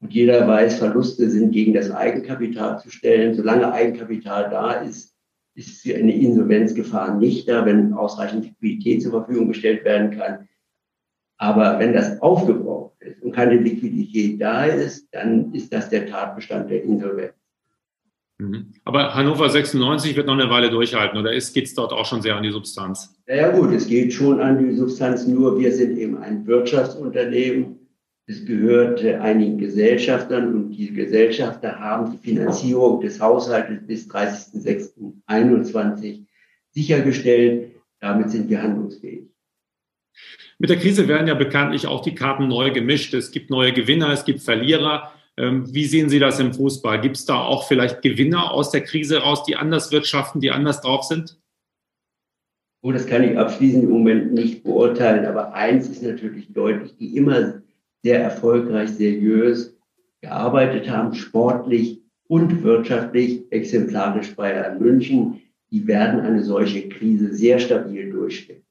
Und 0.00 0.12
jeder 0.12 0.46
weiß, 0.46 0.78
Verluste 0.78 1.30
sind 1.30 1.52
gegen 1.52 1.72
das 1.72 1.90
Eigenkapital 1.90 2.80
zu 2.80 2.90
stellen. 2.90 3.34
Solange 3.34 3.72
Eigenkapital 3.72 4.50
da 4.50 4.72
ist, 4.72 5.14
ist 5.54 5.86
eine 5.86 6.14
Insolvenzgefahr 6.14 7.16
nicht 7.16 7.48
da, 7.48 7.64
wenn 7.64 7.92
ausreichend 7.92 8.44
Liquidität 8.44 9.02
zur 9.02 9.12
Verfügung 9.12 9.48
gestellt 9.48 9.84
werden 9.84 10.18
kann. 10.18 10.48
Aber 11.36 11.78
wenn 11.78 11.92
das 11.92 12.20
aufgebraucht 12.20 12.73
keine 13.34 13.56
Liquidität 13.56 14.40
da 14.40 14.64
ist, 14.64 15.08
dann 15.12 15.52
ist 15.52 15.72
das 15.72 15.90
der 15.90 16.06
Tatbestand 16.06 16.70
der 16.70 16.82
Insolvenz. 16.82 17.34
Mhm. 18.38 18.72
Aber 18.84 19.14
Hannover 19.14 19.48
96 19.48 20.16
wird 20.16 20.26
noch 20.26 20.34
eine 20.34 20.50
Weile 20.50 20.70
durchhalten 20.70 21.16
oder 21.18 21.30
geht 21.30 21.66
es 21.66 21.74
dort 21.74 21.92
auch 21.92 22.06
schon 22.06 22.22
sehr 22.22 22.34
an 22.36 22.42
die 22.42 22.50
Substanz? 22.50 23.14
Ja, 23.28 23.50
gut, 23.50 23.72
es 23.72 23.86
geht 23.86 24.12
schon 24.12 24.40
an 24.40 24.58
die 24.58 24.74
Substanz, 24.74 25.24
nur 25.26 25.58
wir 25.58 25.72
sind 25.72 25.96
eben 25.98 26.18
ein 26.18 26.46
Wirtschaftsunternehmen 26.46 27.78
Es 28.26 28.46
gehörte 28.46 29.20
einigen 29.20 29.58
Gesellschaftern 29.58 30.54
und 30.54 30.70
die 30.70 30.90
Gesellschafter 30.92 31.78
haben 31.78 32.12
die 32.12 32.18
Finanzierung 32.18 33.00
des 33.00 33.20
Haushaltes 33.20 33.86
bis 33.86 34.10
30.06.21 34.10 36.24
sichergestellt. 36.70 37.72
Damit 38.00 38.30
sind 38.30 38.48
wir 38.48 38.62
handlungsfähig. 38.62 39.33
Mit 40.64 40.70
der 40.70 40.78
Krise 40.78 41.08
werden 41.08 41.28
ja 41.28 41.34
bekanntlich 41.34 41.86
auch 41.86 42.00
die 42.00 42.14
Karten 42.14 42.48
neu 42.48 42.70
gemischt. 42.70 43.12
Es 43.12 43.32
gibt 43.32 43.50
neue 43.50 43.74
Gewinner, 43.74 44.08
es 44.08 44.24
gibt 44.24 44.40
Verlierer. 44.40 45.12
Ähm, 45.36 45.66
wie 45.74 45.84
sehen 45.84 46.08
Sie 46.08 46.18
das 46.18 46.40
im 46.40 46.54
Fußball? 46.54 47.02
Gibt 47.02 47.18
es 47.18 47.26
da 47.26 47.34
auch 47.38 47.68
vielleicht 47.68 48.00
Gewinner 48.00 48.50
aus 48.50 48.70
der 48.70 48.80
Krise 48.80 49.18
raus, 49.18 49.44
die 49.44 49.56
anders 49.56 49.92
wirtschaften, 49.92 50.40
die 50.40 50.50
anders 50.50 50.80
drauf 50.80 51.04
sind? 51.04 51.38
Oh, 52.80 52.92
das 52.92 53.06
kann 53.06 53.24
ich 53.24 53.36
abschließend 53.36 53.84
im 53.84 53.90
Moment 53.90 54.32
nicht 54.32 54.64
beurteilen. 54.64 55.26
Aber 55.26 55.52
eins 55.52 55.86
ist 55.86 56.02
natürlich 56.02 56.50
deutlich, 56.50 56.96
die 56.96 57.14
immer 57.14 57.60
sehr 58.02 58.22
erfolgreich, 58.22 58.88
seriös 58.88 59.76
gearbeitet 60.22 60.88
haben, 60.88 61.12
sportlich 61.12 62.00
und 62.26 62.62
wirtschaftlich, 62.62 63.52
exemplarisch 63.52 64.34
Bayern 64.34 64.78
München, 64.80 65.42
die 65.70 65.86
werden 65.86 66.20
eine 66.20 66.42
solche 66.42 66.88
Krise 66.88 67.34
sehr 67.34 67.58
stabil 67.58 68.10
durchstehen. 68.10 68.63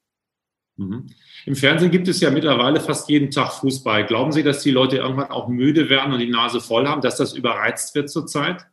Mhm. 0.76 1.06
Im 1.46 1.54
Fernsehen 1.54 1.90
gibt 1.90 2.08
es 2.08 2.20
ja 2.20 2.30
mittlerweile 2.30 2.80
fast 2.80 3.08
jeden 3.08 3.30
Tag 3.30 3.52
Fußball. 3.52 4.06
Glauben 4.06 4.32
Sie, 4.32 4.42
dass 4.42 4.62
die 4.62 4.72
Leute 4.72 4.96
irgendwann 4.96 5.30
auch 5.30 5.48
müde 5.48 5.88
werden 5.88 6.12
und 6.12 6.18
die 6.18 6.30
Nase 6.30 6.60
voll 6.60 6.86
haben, 6.86 7.00
dass 7.00 7.16
das 7.16 7.34
überreizt 7.34 7.94
wird 7.94 8.10
zurzeit? 8.10 8.66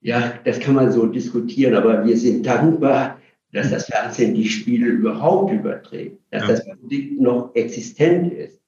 Ja, 0.00 0.34
das 0.44 0.60
kann 0.60 0.74
man 0.74 0.92
so 0.92 1.06
diskutieren, 1.06 1.74
aber 1.74 2.04
wir 2.04 2.16
sind 2.18 2.44
dankbar, 2.44 3.18
dass 3.52 3.70
das 3.70 3.86
Fernsehen 3.86 4.34
die 4.34 4.48
Spiele 4.48 4.88
überhaupt 4.88 5.52
überträgt, 5.52 6.18
dass 6.30 6.42
ja. 6.42 6.48
das 6.48 6.66
Produkt 6.66 7.20
noch 7.20 7.54
existent 7.54 8.32
ist. 8.32 8.60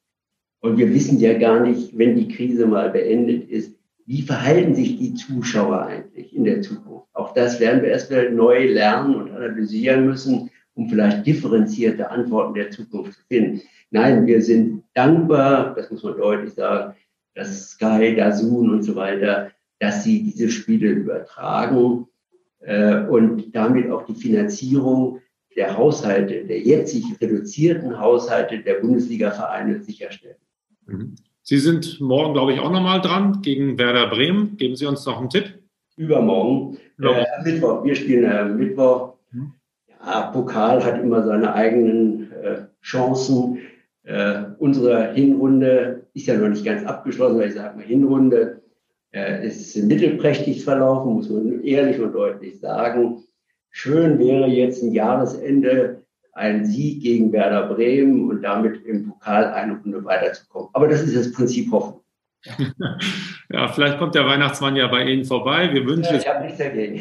Und 0.60 0.78
wir 0.78 0.92
wissen 0.94 1.20
ja 1.20 1.36
gar 1.36 1.60
nicht, 1.60 1.96
wenn 1.98 2.16
die 2.16 2.28
Krise 2.28 2.66
mal 2.66 2.90
beendet 2.90 3.50
ist, 3.50 3.76
wie 4.06 4.22
verhalten 4.22 4.74
sich 4.74 4.96
die 4.98 5.14
Zuschauer 5.14 5.82
eigentlich 5.82 6.34
in 6.34 6.44
der 6.44 6.62
Zukunft. 6.62 7.08
Auch 7.12 7.34
das 7.34 7.60
werden 7.60 7.82
wir 7.82 7.90
erst 7.90 8.10
wieder 8.10 8.30
neu 8.30 8.72
lernen 8.72 9.16
und 9.16 9.30
analysieren 9.32 10.06
müssen 10.06 10.50
um 10.76 10.88
vielleicht 10.88 11.26
differenzierte 11.26 12.10
Antworten 12.10 12.54
der 12.54 12.70
Zukunft 12.70 13.14
zu 13.14 13.20
finden. 13.28 13.62
Nein, 13.90 14.26
wir 14.26 14.42
sind 14.42 14.84
dankbar, 14.94 15.74
das 15.74 15.90
muss 15.90 16.02
man 16.02 16.16
deutlich 16.16 16.52
sagen, 16.52 16.94
dass 17.34 17.70
Sky, 17.70 18.14
Dazun 18.14 18.70
und 18.70 18.82
so 18.82 18.94
weiter, 18.94 19.50
dass 19.80 20.04
sie 20.04 20.22
diese 20.22 20.50
Spiele 20.50 20.88
übertragen 20.88 22.06
äh, 22.60 23.00
und 23.06 23.54
damit 23.54 23.90
auch 23.90 24.04
die 24.04 24.14
Finanzierung 24.14 25.20
der 25.56 25.76
Haushalte, 25.76 26.44
der 26.44 26.60
jetzt 26.60 26.92
sich 26.92 27.04
reduzierten 27.20 27.98
Haushalte 27.98 28.58
der 28.58 28.74
Bundesliga-Vereine 28.74 29.82
sicherstellen. 29.82 30.36
Mhm. 30.86 31.14
Sie 31.42 31.58
sind 31.58 32.00
morgen, 32.00 32.34
glaube 32.34 32.52
ich, 32.52 32.60
auch 32.60 32.72
nochmal 32.72 33.00
dran 33.00 33.40
gegen 33.40 33.78
Werder 33.78 34.08
Bremen. 34.08 34.56
Geben 34.56 34.76
Sie 34.76 34.84
uns 34.84 35.06
noch 35.06 35.20
einen 35.20 35.30
Tipp. 35.30 35.58
Übermorgen. 35.96 36.76
Übermorgen. 36.98 37.24
Äh, 37.24 37.50
Mittwoch. 37.50 37.84
Wir 37.84 37.94
spielen 37.94 38.24
äh, 38.24 38.44
Mittwoch. 38.44 39.14
Mhm 39.30 39.54
ja, 39.56 39.65
Pokal 40.32 40.84
hat 40.84 41.00
immer 41.00 41.24
seine 41.24 41.52
eigenen 41.54 42.32
äh, 42.32 42.62
Chancen. 42.82 43.58
Äh, 44.04 44.44
unsere 44.58 45.12
Hinrunde 45.12 46.06
ist 46.14 46.26
ja 46.26 46.36
noch 46.36 46.48
nicht 46.48 46.64
ganz 46.64 46.84
abgeschlossen, 46.84 47.38
weil 47.38 47.48
ich 47.48 47.54
sage 47.54 47.76
mal 47.76 47.84
Hinrunde 47.84 48.62
äh, 49.12 49.46
ist 49.46 49.76
mittelprächtig 49.76 50.64
verlaufen, 50.64 51.14
muss 51.14 51.28
man 51.28 51.62
ehrlich 51.62 52.00
und 52.00 52.12
deutlich 52.12 52.60
sagen. 52.60 53.24
Schön 53.70 54.18
wäre 54.18 54.46
jetzt 54.46 54.82
ein 54.82 54.92
Jahresende 54.92 56.02
ein 56.36 56.66
Sieg 56.66 57.02
gegen 57.02 57.32
Werder 57.32 57.66
Bremen 57.66 58.28
und 58.28 58.42
damit 58.42 58.84
im 58.84 59.08
Pokal 59.08 59.46
eine 59.52 59.78
Runde 59.78 60.04
weiterzukommen. 60.04 60.68
Aber 60.74 60.86
das 60.86 61.02
ist 61.02 61.16
das 61.16 61.32
Prinzip 61.32 61.70
Hoffnung. 61.72 62.02
Ja, 63.48 63.68
vielleicht 63.68 63.98
kommt 63.98 64.16
der 64.16 64.26
Weihnachtsmann 64.26 64.74
ja 64.74 64.88
bei 64.88 65.04
Ihnen 65.04 65.24
vorbei. 65.24 65.72
Wir 65.72 65.86
wünschen 65.86 66.14
ja, 66.14 66.18
ich 66.18 66.28
habe 66.28 66.44
nichts 66.44 66.58
dagegen. 66.58 67.00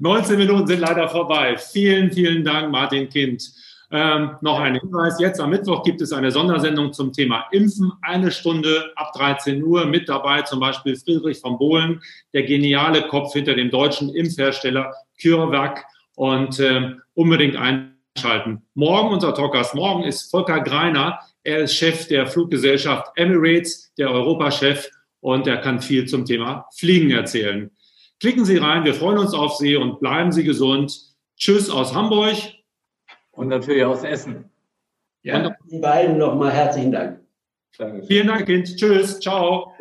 19 0.00 0.38
Minuten 0.38 0.66
sind 0.66 0.80
leider 0.80 1.08
vorbei. 1.08 1.56
Vielen, 1.56 2.12
vielen 2.12 2.44
Dank, 2.44 2.70
Martin 2.70 3.08
Kind. 3.08 3.52
Ähm, 3.94 4.36
noch 4.40 4.58
ein 4.58 4.74
Hinweis. 4.74 5.20
Jetzt 5.20 5.38
am 5.38 5.50
Mittwoch 5.50 5.82
gibt 5.82 6.00
es 6.00 6.12
eine 6.12 6.30
Sondersendung 6.30 6.94
zum 6.94 7.12
Thema 7.12 7.44
Impfen. 7.52 7.92
Eine 8.00 8.30
Stunde 8.30 8.90
ab 8.96 9.12
13 9.14 9.62
Uhr. 9.62 9.84
Mit 9.84 10.08
dabei 10.08 10.42
zum 10.42 10.60
Beispiel 10.60 10.96
Friedrich 10.96 11.40
von 11.40 11.58
Bohlen, 11.58 12.00
der 12.32 12.44
geniale 12.44 13.02
Kopf 13.02 13.34
hinter 13.34 13.54
dem 13.54 13.70
deutschen 13.70 14.08
Impfhersteller 14.14 14.94
CureVac. 15.20 15.84
Und 16.14 16.58
äh, 16.58 16.92
unbedingt 17.14 17.56
einschalten. 17.56 18.62
Morgen, 18.74 19.12
unser 19.12 19.34
Talkgast 19.34 19.74
morgen 19.74 20.04
ist 20.04 20.30
Volker 20.30 20.60
Greiner. 20.60 21.18
Er 21.42 21.58
ist 21.60 21.74
Chef 21.74 22.06
der 22.08 22.26
Fluggesellschaft 22.26 23.12
Emirates, 23.16 23.92
der 23.98 24.10
Europachef. 24.10 24.88
Und 25.20 25.46
er 25.46 25.58
kann 25.58 25.80
viel 25.80 26.06
zum 26.06 26.24
Thema 26.24 26.66
Fliegen 26.74 27.10
erzählen. 27.10 27.70
Klicken 28.22 28.44
Sie 28.44 28.56
rein, 28.56 28.84
wir 28.84 28.94
freuen 28.94 29.18
uns 29.18 29.34
auf 29.34 29.56
Sie 29.56 29.74
und 29.74 29.98
bleiben 29.98 30.30
Sie 30.30 30.44
gesund. 30.44 30.96
Tschüss 31.36 31.68
aus 31.68 31.92
Hamburg. 31.92 32.36
Und 33.32 33.48
natürlich 33.48 33.84
aus 33.84 34.04
Essen. 34.04 34.48
Ja, 35.24 35.44
und 35.44 35.56
die 35.68 35.80
beiden 35.80 36.18
nochmal 36.18 36.52
herzlichen 36.52 36.92
Dank. 36.92 37.18
Danke. 37.76 38.06
Vielen 38.06 38.28
Dank, 38.28 38.46
Kind. 38.46 38.76
Tschüss. 38.76 39.18
Ciao. 39.18 39.72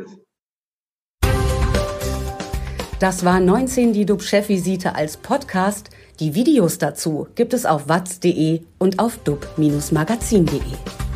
Das 3.00 3.24
war 3.24 3.40
19 3.40 3.94
die 3.94 4.08
DUB-Chefvisite 4.08 4.96
als 4.96 5.18
Podcast. 5.18 5.92
Die 6.20 6.34
Videos 6.34 6.80
dazu 6.80 7.28
gibt 7.36 7.54
es 7.54 7.68
auf 7.68 7.90
watz.de 7.90 8.62
und 8.80 8.98
auf 8.98 9.20
dub-magazin.de. 9.20 11.11